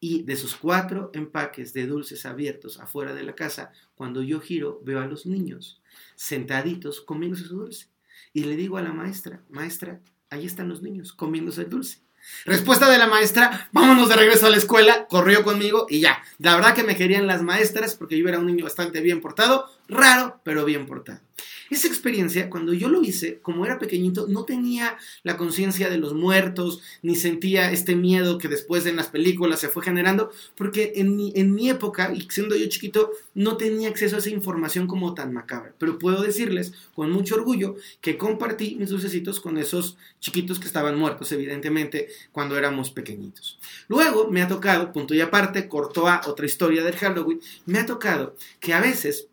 Y 0.07 0.23
de 0.23 0.35
esos 0.35 0.55
cuatro 0.55 1.11
empaques 1.15 1.73
de 1.73 1.87
dulces 1.87 2.27
abiertos 2.27 2.79
afuera 2.79 3.15
de 3.15 3.23
la 3.23 3.35
casa, 3.35 3.73
cuando 3.95 4.23
yo 4.23 4.39
giro, 4.39 4.83
veo 4.85 5.01
a 5.01 5.07
los 5.07 5.25
niños 5.25 5.81
sentaditos 6.15 7.01
comiéndose 7.01 7.45
su 7.45 7.57
dulce. 7.57 7.87
Y 8.35 8.45
le 8.45 8.55
digo 8.55 8.77
a 8.77 8.83
la 8.83 8.93
maestra, 8.93 9.41
maestra, 9.49 10.03
ahí 10.29 10.45
están 10.45 10.69
los 10.69 10.83
niños 10.83 11.15
comiéndose 11.15 11.63
el 11.63 11.71
dulce. 11.71 12.03
Respuesta 12.45 12.91
de 12.91 12.99
la 12.99 13.07
maestra, 13.07 13.71
vámonos 13.73 14.11
de 14.11 14.17
regreso 14.17 14.45
a 14.47 14.51
la 14.51 14.59
escuela, 14.59 15.07
corrió 15.07 15.43
conmigo 15.43 15.87
y 15.89 16.01
ya. 16.01 16.23
La 16.37 16.55
verdad 16.55 16.75
que 16.75 16.85
me 16.85 16.97
querían 16.97 17.27
las 17.27 17.41
maestras 17.41 17.95
porque 17.95 18.19
yo 18.19 18.29
era 18.29 18.39
un 18.39 18.47
niño 18.47 18.65
bastante 18.65 19.01
bien 19.01 19.23
portado, 19.23 19.71
raro, 19.89 20.39
pero 20.45 20.67
bien 20.67 20.85
portado. 20.85 21.21
Esa 21.71 21.89
experiencia, 21.89 22.51
cuando 22.51 22.73
yo 22.73 22.89
lo 22.89 23.03
hice, 23.03 23.39
como 23.41 23.65
era 23.65 23.79
pequeñito, 23.79 24.27
no 24.29 24.45
tenía 24.45 24.97
la 25.23 25.37
conciencia 25.37 25.89
de 25.89 25.99
los 25.99 26.15
muertos, 26.15 26.81
ni 27.03 27.17
sentía 27.17 27.71
este 27.71 27.97
miedo 27.97 28.39
que 28.39 28.49
después 28.49 28.87
en 28.87 28.97
las 28.97 29.09
películas 29.09 29.61
se 29.61 29.69
fue 29.69 29.83
generando, 29.83 30.31
porque 30.57 30.93
en 30.97 31.17
mi, 31.17 31.33
en 31.37 31.55
mi 31.55 31.71
época, 31.71 32.13
y 32.15 32.27
siendo 32.31 32.57
yo 32.57 32.69
chiquito, 32.69 33.11
no 33.35 33.57
tenía 33.57 33.89
acceso 33.89 34.17
a 34.17 34.19
esa 34.19 34.31
información 34.31 34.87
como 34.87 35.15
tan 35.15 35.33
macabra. 35.33 35.75
Pero 35.79 35.99
puedo 35.99 36.23
decirles 36.23 36.73
con 36.95 37.11
mucho 37.11 37.37
orgullo 37.37 37.77
que 38.01 38.19
compartí 38.19 38.77
mis 38.77 38.91
dulcecitos 38.91 39.41
con 39.41 39.59
esos 39.59 39.97
chiquitos 40.21 40.59
que 40.59 40.67
estaban 40.67 40.99
muertos, 40.99 41.33
evidentemente, 41.33 42.09
cuando 42.33 42.57
éramos 42.57 42.91
pequeñitos. 42.91 43.59
Luego 43.89 44.31
me 44.31 44.43
ha 44.43 44.49
tocado, 44.49 44.93
punto 44.93 45.15
y 45.15 45.21
aparte, 45.21 45.69
cortó 45.69 46.09
a 46.09 46.23
otra 46.27 46.47
historia 46.47 46.83
del 46.83 46.97
Halloween, 46.97 47.41
me 47.67 47.79
ha 47.79 47.87
tocado 47.87 48.37
que 48.61 48.75
a 48.75 48.81
veces 48.81 49.29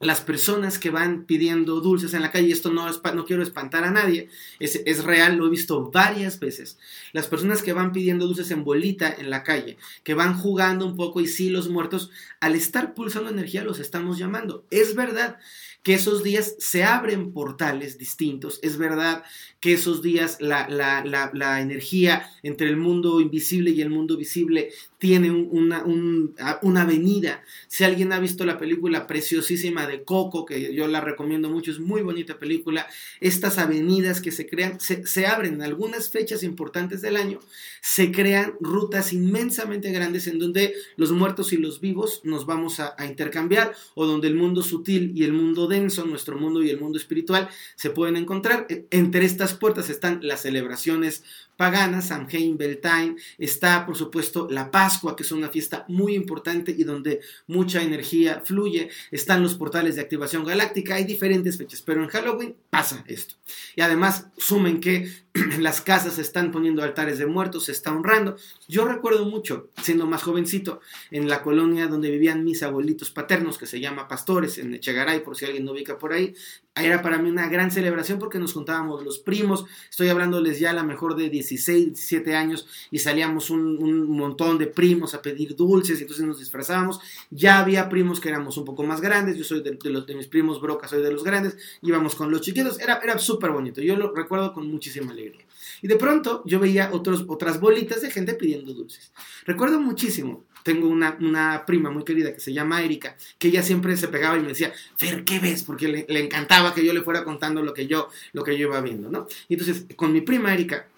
las 0.00 0.20
personas 0.20 0.78
que 0.78 0.90
van 0.90 1.24
pidiendo 1.24 1.80
dulces 1.80 2.14
en 2.14 2.22
la 2.22 2.30
calle, 2.30 2.52
esto 2.52 2.72
no, 2.72 2.86
no 2.90 3.24
quiero 3.24 3.42
espantar 3.42 3.84
a 3.84 3.90
nadie, 3.90 4.28
es, 4.58 4.82
es, 4.84 5.04
real, 5.04 5.36
lo 5.36 5.46
he 5.46 5.50
visto 5.50 5.90
varias 5.90 6.40
veces, 6.40 6.78
las 7.12 7.26
personas 7.26 7.62
que 7.62 7.72
van 7.72 7.92
pidiendo 7.92 8.26
dulces 8.26 8.50
en 8.50 8.64
bolita 8.64 9.12
en 9.16 9.30
la 9.30 9.42
calle, 9.42 9.78
que 10.02 10.14
van 10.14 10.36
jugando 10.38 10.86
un 10.86 10.96
poco 10.96 11.20
y 11.20 11.26
sí 11.26 11.48
los 11.48 11.68
muertos, 11.68 12.10
al 12.40 12.54
estar 12.54 12.94
pulsando 12.94 13.30
energía 13.30 13.64
los 13.64 13.78
estamos 13.78 14.18
llamando. 14.18 14.64
Es 14.70 14.94
verdad 14.94 15.38
que 15.84 15.94
esos 15.94 16.22
días 16.22 16.56
se 16.58 16.82
abren 16.82 17.32
portales 17.32 17.98
distintos, 17.98 18.58
es 18.62 18.78
verdad 18.78 19.22
que 19.60 19.74
esos 19.74 20.00
días 20.00 20.38
la, 20.40 20.66
la, 20.68 21.04
la, 21.04 21.30
la 21.34 21.60
energía 21.60 22.30
entre 22.42 22.68
el 22.68 22.78
mundo 22.78 23.20
invisible 23.20 23.70
y 23.70 23.82
el 23.82 23.90
mundo 23.90 24.16
visible 24.16 24.72
tiene 25.04 25.30
una, 25.30 25.84
una, 25.84 26.80
avenida. 26.80 27.44
Si 27.68 27.84
alguien 27.84 28.10
ha 28.14 28.20
visto 28.20 28.46
la 28.46 28.56
película 28.56 29.06
preciosísima 29.06 29.86
de 29.86 30.02
Coco, 30.02 30.46
que 30.46 30.72
yo 30.72 30.88
la 30.88 31.02
recomiendo 31.02 31.50
mucho, 31.50 31.70
es 31.72 31.78
muy 31.78 32.00
bonita 32.00 32.38
película, 32.38 32.86
estas 33.20 33.58
avenidas 33.58 34.22
que 34.22 34.32
se 34.32 34.46
crean, 34.46 34.80
se, 34.80 35.26
abren 35.26 35.56
en 35.56 35.62
algunas 35.62 36.08
fechas 36.08 36.42
importantes 36.42 37.02
del 37.02 37.18
año, 37.18 37.38
se 37.82 38.12
crean 38.12 38.54
rutas 38.60 39.12
inmensamente 39.12 39.92
grandes 39.92 40.26
en 40.26 40.38
donde 40.38 40.72
los 40.96 41.12
muertos 41.12 41.52
y 41.52 41.58
los 41.58 41.82
vivos 41.82 42.22
nos 42.24 42.46
vamos 42.46 42.80
a, 42.80 42.94
a 42.96 43.04
intercambiar 43.04 43.74
o 43.94 44.06
donde 44.06 44.28
el 44.28 44.36
mundo 44.36 44.62
sutil 44.62 45.12
y 45.14 45.24
el 45.24 45.34
mundo 45.34 45.66
denso, 45.66 46.06
nuestro 46.06 46.38
mundo 46.38 46.62
y 46.62 46.70
el 46.70 46.80
mundo 46.80 46.96
espiritual, 46.96 47.50
se 47.76 47.90
pueden 47.90 48.16
encontrar. 48.16 48.64
E, 48.70 48.86
entre 48.90 49.26
estas 49.26 49.52
puertas 49.52 49.90
están 49.90 50.20
las 50.22 50.40
celebraciones 50.40 51.24
pagana, 51.56 52.02
Samhain, 52.02 52.56
Beltane, 52.56 53.16
está 53.38 53.86
por 53.86 53.96
supuesto 53.96 54.48
la 54.50 54.70
Pascua, 54.70 55.16
que 55.16 55.22
es 55.22 55.32
una 55.32 55.48
fiesta 55.48 55.84
muy 55.88 56.14
importante 56.14 56.74
y 56.76 56.84
donde 56.84 57.20
mucha 57.46 57.82
energía 57.82 58.42
fluye, 58.44 58.90
están 59.10 59.42
los 59.42 59.54
portales 59.54 59.96
de 59.96 60.02
activación 60.02 60.44
galáctica, 60.44 60.96
hay 60.96 61.04
diferentes 61.04 61.56
fechas, 61.58 61.82
pero 61.82 62.02
en 62.02 62.08
Halloween 62.08 62.56
pasa 62.70 63.04
esto. 63.06 63.36
Y 63.76 63.80
además 63.80 64.28
sumen 64.36 64.80
que 64.80 65.10
las 65.58 65.80
casas 65.80 66.14
se 66.14 66.22
están 66.22 66.52
poniendo 66.52 66.82
altares 66.82 67.18
de 67.18 67.26
muertos, 67.26 67.66
se 67.66 67.72
está 67.72 67.92
honrando. 67.92 68.36
Yo 68.68 68.84
recuerdo 68.84 69.24
mucho, 69.24 69.70
siendo 69.82 70.06
más 70.06 70.22
jovencito, 70.22 70.80
en 71.10 71.28
la 71.28 71.42
colonia 71.42 71.88
donde 71.88 72.10
vivían 72.10 72.44
mis 72.44 72.62
abuelitos 72.62 73.10
paternos, 73.10 73.58
que 73.58 73.66
se 73.66 73.80
llama 73.80 74.08
Pastores, 74.08 74.58
en 74.58 74.74
Echegaray, 74.74 75.22
por 75.22 75.36
si 75.36 75.44
alguien 75.44 75.64
no 75.64 75.72
ubica 75.72 75.98
por 75.98 76.12
ahí, 76.12 76.34
era 76.82 77.02
para 77.02 77.18
mí 77.18 77.30
una 77.30 77.48
gran 77.48 77.70
celebración 77.70 78.18
porque 78.18 78.40
nos 78.40 78.52
juntábamos 78.52 79.04
los 79.04 79.20
primos, 79.20 79.64
estoy 79.88 80.08
hablándoles 80.08 80.58
ya 80.58 80.70
a 80.70 80.72
la 80.72 80.82
mejor 80.82 81.14
de 81.14 81.30
16, 81.30 81.86
17 81.86 82.34
años 82.34 82.66
y 82.90 82.98
salíamos 82.98 83.50
un, 83.50 84.10
montón 84.10 84.58
de 84.58 84.66
primos 84.66 85.14
a 85.14 85.22
pedir 85.22 85.54
dulces 85.54 85.98
y 85.98 86.02
entonces 86.02 86.26
nos 86.26 86.38
disfrazábamos. 86.40 86.98
Ya 87.30 87.60
había 87.60 87.88
primos 87.88 88.18
que 88.18 88.28
éramos 88.28 88.56
un 88.56 88.64
poco 88.64 88.82
más 88.82 89.00
grandes, 89.00 89.36
yo 89.36 89.44
soy 89.44 89.62
de, 89.62 89.78
los 89.84 90.06
de 90.06 90.14
mis 90.16 90.26
primos 90.26 90.60
brocas, 90.60 90.90
soy 90.90 91.02
de 91.02 91.12
los 91.12 91.22
grandes, 91.22 91.56
íbamos 91.80 92.16
con 92.16 92.30
los 92.30 92.40
chiquitos, 92.40 92.80
era, 92.80 92.98
era 93.02 93.18
súper 93.18 93.52
bonito, 93.52 93.80
yo 93.80 93.96
lo 93.96 94.12
recuerdo 94.12 94.52
con 94.52 94.66
muchísima 94.66 95.12
alegría. 95.12 95.44
Y 95.80 95.86
de 95.86 95.96
pronto 95.96 96.42
yo 96.44 96.58
veía 96.58 96.90
otros, 96.92 97.24
otras 97.28 97.60
bolitas 97.60 98.00
de 98.02 98.10
gente 98.10 98.34
pidiendo 98.34 98.72
dulces. 98.72 99.12
Recuerdo 99.44 99.80
muchísimo 99.80 100.44
tengo 100.64 100.88
una, 100.88 101.16
una, 101.20 101.64
prima 101.64 101.90
muy 101.90 102.04
querida 102.04 102.34
que 102.34 102.40
se 102.40 102.52
llama 102.52 102.82
Erika, 102.82 103.16
que 103.38 103.48
ella 103.48 103.62
siempre 103.62 103.96
se 103.96 104.08
pegaba 104.08 104.36
y 104.36 104.40
me 104.40 104.48
decía, 104.48 104.72
Fer, 104.96 105.22
¿qué 105.22 105.38
ves? 105.38 105.62
Porque 105.62 105.86
le, 105.86 106.06
le, 106.08 106.20
encantaba 106.20 106.74
que 106.74 106.84
yo 106.84 106.92
le 106.92 107.02
fuera 107.02 107.22
contando 107.22 107.62
lo 107.62 107.72
que 107.72 107.86
yo, 107.86 108.08
lo 108.32 108.42
que 108.42 108.58
yo 108.58 108.68
iba 108.68 108.80
viendo, 108.80 109.08
¿no? 109.08 109.28
Y 109.48 109.54
entonces, 109.54 109.86
con 109.94 110.12
mi 110.12 110.22
prima 110.22 110.52
Erika, 110.52 110.88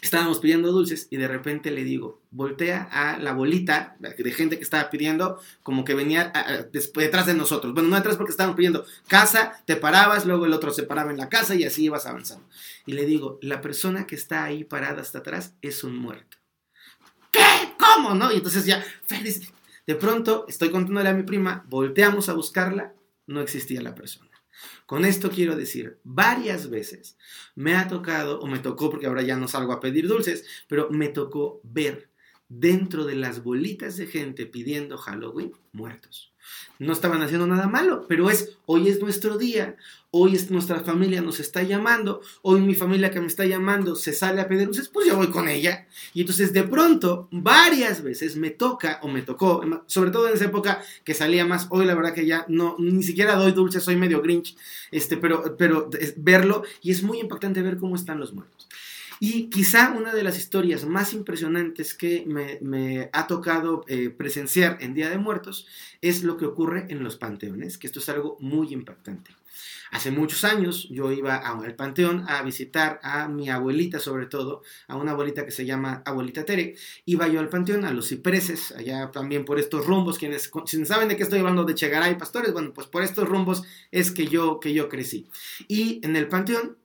estábamos 0.00 0.38
pidiendo 0.38 0.70
dulces 0.70 1.08
y 1.10 1.16
de 1.16 1.26
repente 1.26 1.70
le 1.70 1.82
digo, 1.82 2.20
voltea 2.30 2.88
a 2.90 3.18
la 3.18 3.32
bolita 3.32 3.96
de 3.98 4.30
gente 4.30 4.56
que 4.56 4.62
estaba 4.62 4.90
pidiendo, 4.90 5.40
como 5.62 5.84
que 5.84 5.94
venía 5.94 6.30
a, 6.34 6.62
detrás 6.62 7.26
de 7.26 7.34
nosotros. 7.34 7.74
Bueno, 7.74 7.88
no 7.88 7.96
detrás 7.96 8.16
porque 8.16 8.30
estábamos 8.30 8.56
pidiendo 8.56 8.84
casa, 9.08 9.60
te 9.66 9.76
parabas, 9.76 10.26
luego 10.26 10.46
el 10.46 10.52
otro 10.52 10.72
se 10.72 10.84
paraba 10.84 11.10
en 11.10 11.18
la 11.18 11.28
casa 11.28 11.54
y 11.54 11.64
así 11.64 11.84
ibas 11.84 12.06
avanzando. 12.06 12.46
Y 12.86 12.92
le 12.92 13.04
digo, 13.04 13.38
la 13.42 13.60
persona 13.60 14.06
que 14.06 14.14
está 14.14 14.44
ahí 14.44 14.64
parada 14.64 15.02
hasta 15.02 15.18
atrás 15.18 15.54
es 15.62 15.82
un 15.84 15.96
muerto. 15.96 16.37
¿Cómo? 17.94 18.14
¿No? 18.14 18.32
Y 18.32 18.36
entonces 18.36 18.64
ya. 18.64 18.84
De 19.86 19.94
pronto, 19.94 20.44
estoy 20.48 20.70
contándole 20.70 21.08
a 21.08 21.14
mi 21.14 21.22
prima, 21.22 21.64
volteamos 21.68 22.28
a 22.28 22.34
buscarla, 22.34 22.94
no 23.26 23.40
existía 23.40 23.80
la 23.80 23.94
persona. 23.94 24.28
Con 24.86 25.04
esto 25.04 25.30
quiero 25.30 25.56
decir, 25.56 25.98
varias 26.02 26.68
veces 26.68 27.16
me 27.54 27.76
ha 27.76 27.88
tocado, 27.88 28.40
o 28.40 28.46
me 28.46 28.58
tocó, 28.58 28.90
porque 28.90 29.06
ahora 29.06 29.22
ya 29.22 29.36
no 29.36 29.48
salgo 29.48 29.72
a 29.72 29.80
pedir 29.80 30.08
dulces, 30.08 30.44
pero 30.68 30.90
me 30.90 31.08
tocó 31.08 31.60
ver 31.62 32.10
dentro 32.48 33.04
de 33.04 33.14
las 33.14 33.42
bolitas 33.42 33.96
de 33.96 34.06
gente 34.06 34.46
pidiendo 34.46 34.96
Halloween, 34.96 35.52
muertos. 35.72 36.32
No 36.78 36.92
estaban 36.92 37.20
haciendo 37.22 37.46
nada 37.46 37.66
malo, 37.66 38.06
pero 38.08 38.30
es, 38.30 38.56
hoy 38.64 38.88
es 38.88 39.00
nuestro 39.00 39.36
día, 39.36 39.76
hoy 40.10 40.34
es 40.34 40.50
nuestra 40.50 40.80
familia 40.80 41.20
nos 41.20 41.40
está 41.40 41.62
llamando, 41.62 42.22
hoy 42.40 42.60
mi 42.62 42.74
familia 42.74 43.10
que 43.10 43.20
me 43.20 43.26
está 43.26 43.44
llamando 43.44 43.94
se 43.96 44.14
sale 44.14 44.40
a 44.40 44.48
pedir 44.48 44.66
luces, 44.66 44.88
pues 44.88 45.06
yo 45.06 45.16
voy 45.16 45.28
con 45.28 45.48
ella. 45.48 45.86
Y 46.14 46.22
entonces 46.22 46.52
de 46.54 46.62
pronto, 46.62 47.28
varias 47.30 48.02
veces 48.02 48.36
me 48.36 48.50
toca 48.50 49.00
o 49.02 49.08
me 49.08 49.22
tocó, 49.22 49.62
sobre 49.86 50.10
todo 50.10 50.28
en 50.28 50.34
esa 50.34 50.46
época 50.46 50.82
que 51.04 51.14
salía 51.14 51.44
más, 51.44 51.66
hoy 51.70 51.84
la 51.84 51.94
verdad 51.94 52.14
que 52.14 52.26
ya 52.26 52.46
no, 52.48 52.76
ni 52.78 53.02
siquiera 53.02 53.34
doy 53.34 53.52
dulces, 53.52 53.82
soy 53.82 53.96
medio 53.96 54.22
grinch, 54.22 54.56
este, 54.90 55.16
pero, 55.16 55.56
pero 55.58 55.90
verlo 56.16 56.62
y 56.80 56.92
es 56.92 57.02
muy 57.02 57.20
impactante 57.20 57.60
ver 57.60 57.76
cómo 57.76 57.96
están 57.96 58.20
los 58.20 58.32
muertos. 58.32 58.68
Y 59.20 59.50
quizá 59.50 59.90
una 59.90 60.14
de 60.14 60.22
las 60.22 60.38
historias 60.38 60.84
más 60.86 61.12
impresionantes 61.12 61.94
que 61.94 62.24
me, 62.26 63.10
ha 63.12 63.26
tocado 63.26 63.84
eh, 63.88 64.10
presenciar 64.10 64.78
en 64.80 64.94
Día 64.94 65.10
de 65.10 65.18
Muertos 65.18 65.66
es 66.00 66.22
lo 66.22 66.36
que 66.36 66.46
ocurre 66.46 66.86
en 66.88 67.02
los 67.02 67.16
panteones, 67.16 67.78
que 67.78 67.86
esto 67.86 67.98
es 67.98 68.08
algo 68.08 68.36
muy 68.40 68.72
impactante. 68.72 69.32
Hace 69.90 70.10
muchos 70.10 70.44
años 70.44 70.86
yo 70.90 71.10
iba 71.12 71.36
al 71.36 71.74
panteón 71.74 72.24
a 72.28 72.42
visitar 72.42 73.00
a 73.02 73.28
mi 73.28 73.48
abuelita, 73.48 73.98
sobre 73.98 74.26
todo, 74.26 74.62
a 74.86 74.96
una 74.96 75.12
abuelita 75.12 75.44
que 75.44 75.50
se 75.50 75.64
llama 75.64 76.02
abuelita 76.04 76.44
Tere. 76.44 76.76
Iba 77.06 77.26
yo 77.28 77.40
al 77.40 77.48
panteón, 77.48 77.84
a 77.84 77.92
los 77.92 78.08
cipreses, 78.08 78.72
allá 78.72 79.10
también 79.10 79.44
por 79.44 79.58
estos 79.58 79.86
rumbos, 79.86 80.18
quienes, 80.18 80.50
si 80.66 80.84
saben 80.84 81.08
de 81.08 81.16
qué 81.16 81.22
estoy 81.22 81.38
hablando 81.38 81.64
de 81.64 81.74
Chegaray 81.74 82.18
Pastores, 82.18 82.52
bueno, 82.52 82.72
pues 82.74 82.86
por 82.86 83.02
estos 83.02 83.28
rumbos 83.28 83.62
es 83.90 84.10
que 84.10 84.26
yo, 84.26 84.60
que 84.60 84.74
yo 84.74 84.88
crecí. 84.88 85.26
Y 85.68 86.00
en 86.04 86.16
el 86.16 86.28
panteón 86.28 86.76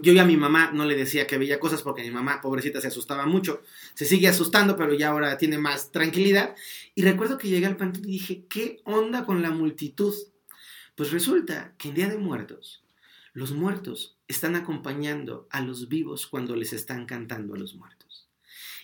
yo 0.00 0.12
ya 0.12 0.22
a 0.22 0.26
mi 0.26 0.36
mamá 0.36 0.70
no 0.72 0.84
le 0.84 0.96
decía 0.96 1.26
que 1.26 1.38
veía 1.38 1.60
cosas 1.60 1.82
porque 1.82 2.02
mi 2.02 2.10
mamá, 2.10 2.40
pobrecita, 2.40 2.80
se 2.80 2.88
asustaba 2.88 3.26
mucho. 3.26 3.62
Se 3.94 4.04
sigue 4.04 4.28
asustando, 4.28 4.76
pero 4.76 4.94
ya 4.94 5.08
ahora 5.08 5.36
tiene 5.38 5.58
más 5.58 5.92
tranquilidad. 5.92 6.54
Y 6.94 7.02
recuerdo 7.02 7.38
que 7.38 7.48
llegué 7.48 7.66
al 7.66 7.76
panteón 7.76 8.08
y 8.08 8.12
dije, 8.12 8.44
¿qué 8.48 8.80
onda 8.84 9.24
con 9.24 9.42
la 9.42 9.50
multitud? 9.50 10.14
Pues 10.94 11.10
resulta 11.10 11.74
que 11.78 11.88
en 11.88 11.94
Día 11.94 12.08
de 12.08 12.18
Muertos, 12.18 12.84
los 13.32 13.52
muertos 13.52 14.16
están 14.28 14.56
acompañando 14.56 15.46
a 15.50 15.60
los 15.60 15.88
vivos 15.88 16.26
cuando 16.26 16.54
les 16.54 16.72
están 16.72 17.06
cantando 17.06 17.54
a 17.54 17.58
los 17.58 17.74
muertos. 17.74 18.11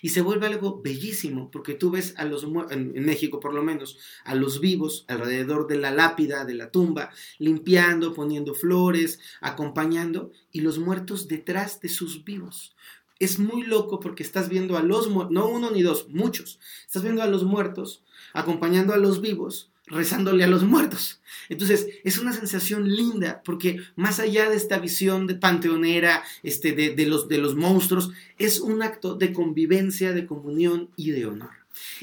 Y 0.01 0.09
se 0.09 0.21
vuelve 0.21 0.47
algo 0.47 0.81
bellísimo, 0.81 1.49
porque 1.51 1.73
tú 1.73 1.91
ves 1.91 2.13
a 2.17 2.25
los 2.25 2.45
en, 2.71 2.93
México 3.05 3.39
por 3.39 3.53
lo 3.53 3.63
menos, 3.63 3.97
a 4.23 4.35
los 4.35 4.59
vivos 4.59 5.05
alrededor 5.07 5.67
de 5.67 5.77
la 5.77 5.91
lápida, 5.91 6.45
de 6.45 6.53
la 6.53 6.71
tumba, 6.71 7.11
limpiando, 7.37 8.13
poniendo 8.13 8.53
flores, 8.53 9.19
acompañando, 9.41 10.31
y 10.51 10.61
los 10.61 10.79
muertos 10.79 11.27
detrás 11.27 11.81
de 11.81 11.89
sus 11.89 12.23
vivos. 12.23 12.75
Es 13.19 13.37
muy 13.37 13.63
loco 13.63 13.99
porque 13.99 14.23
estás 14.23 14.47
viendo 14.47 14.77
a 14.77 14.83
los 14.83 15.09
muertos, 15.09 15.33
no 15.33 15.47
uno 15.49 15.71
ni 15.71 15.81
dos, 15.81 16.07
muchos, 16.09 16.59
estás 16.85 17.03
viendo 17.03 17.21
a 17.21 17.27
los 17.27 17.43
muertos 17.43 18.03
acompañando 18.33 18.93
a 18.93 18.97
los 18.97 19.21
vivos, 19.21 19.71
rezándole 19.89 20.43
a 20.43 20.47
los 20.47 20.63
muertos. 20.63 21.21
Entonces, 21.49 21.87
es 22.03 22.17
una 22.17 22.33
sensación 22.33 22.87
linda, 22.87 23.41
porque 23.43 23.81
más 23.95 24.19
allá 24.19 24.49
de 24.49 24.55
esta 24.55 24.79
visión 24.79 25.27
de 25.27 25.35
panteonera, 25.35 26.23
este, 26.43 26.73
de, 26.73 27.05
los, 27.05 27.27
de 27.27 27.37
los 27.39 27.55
monstruos, 27.55 28.11
es 28.37 28.59
un 28.59 28.81
acto 28.83 29.15
de 29.15 29.33
convivencia, 29.33 30.13
de 30.13 30.25
comunión 30.25 30.89
y 30.95 31.11
de 31.11 31.25
honor. 31.25 31.51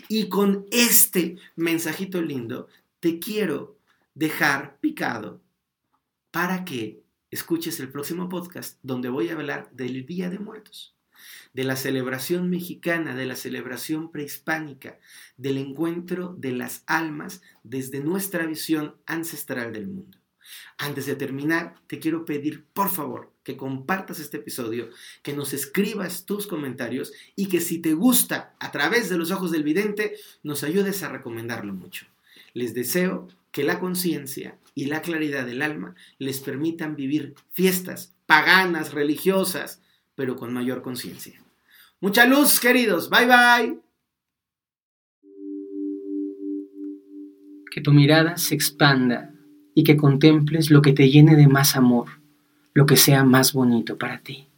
Y 0.09 0.29
con 0.29 0.66
este 0.70 1.37
mensajito 1.55 2.22
lindo, 2.22 2.68
te 3.01 3.18
quiero 3.18 3.79
dejar 4.14 4.79
picado 4.81 5.40
para 6.31 6.64
que 6.64 7.03
escuches 7.31 7.81
el 7.81 7.90
próximo 7.90 8.29
podcast 8.29 8.79
donde 8.83 9.09
voy 9.09 9.29
a 9.29 9.35
hablar 9.35 9.70
del 9.72 10.07
Día 10.07 10.31
de 10.31 10.38
Muertos 10.38 10.96
de 11.52 11.64
la 11.64 11.76
celebración 11.76 12.50
mexicana, 12.50 13.14
de 13.14 13.26
la 13.26 13.37
celebración 13.37 14.11
prehispánica, 14.11 14.98
del 15.37 15.59
encuentro 15.59 16.35
de 16.37 16.52
las 16.52 16.83
almas 16.87 17.42
desde 17.62 18.00
nuestra 18.00 18.46
visión 18.46 18.96
ancestral 19.07 19.72
del 19.72 19.88
mundo. 19.88 20.18
Antes 20.79 21.07
de 21.07 21.16
terminar, 21.16 21.74
te 21.87 21.98
quiero 21.98 22.24
pedir, 22.24 22.64
por 22.72 22.90
favor, 22.90 23.33
que 23.42 23.57
compartas 23.57 24.20
este 24.20 24.38
episodio, 24.38 24.90
que 25.22 25.33
nos 25.33 25.52
escribas 25.52 26.26
tus 26.26 26.46
comentarios 26.46 27.12
y 27.35 27.46
que 27.48 27.61
si 27.61 27.79
te 27.79 27.94
gusta 27.94 28.55
a 28.59 28.70
través 28.72 29.09
de 29.09 29.18
los 29.18 29.31
ojos 29.31 29.50
del 29.50 29.64
vidente, 29.64 30.16
nos 30.42 30.62
ayudes 30.62 31.02
a 31.02 31.09
recomendarlo 31.09 31.72
mucho. 31.72 32.07
Les 32.55 32.74
deseo 32.74 33.29
que 33.50 33.64
la 33.64 33.81
conciencia 33.81 34.59
y 34.74 34.87
la 34.87 35.00
claridad 35.00 35.46
del 35.46 35.62
alma 35.62 35.94
les 36.18 36.40
permitan 36.40 36.96
vivir 36.96 37.35
fiestas 37.52 38.12
paganas, 38.26 38.92
religiosas, 38.92 39.81
pero 40.16 40.35
con 40.35 40.52
mayor 40.52 40.83
conciencia. 40.83 41.40
Mucha 42.00 42.26
luz, 42.26 42.59
queridos. 42.59 43.09
Bye 43.09 43.26
bye. 43.26 43.81
Que 47.70 47.81
tu 47.81 47.92
mirada 47.92 48.37
se 48.37 48.55
expanda 48.55 49.33
y 49.74 49.85
que 49.85 49.96
contemples 49.96 50.70
lo 50.70 50.83
que 50.83 50.92
te 50.92 51.11
llene 51.11 51.37
de 51.37 51.46
más 51.46 51.76
amor, 51.76 52.09
lo 52.72 52.87
que 52.87 52.96
sea 52.96 53.22
más 53.22 53.52
bonito 53.52 53.98
para 53.98 54.20
ti. 54.20 54.48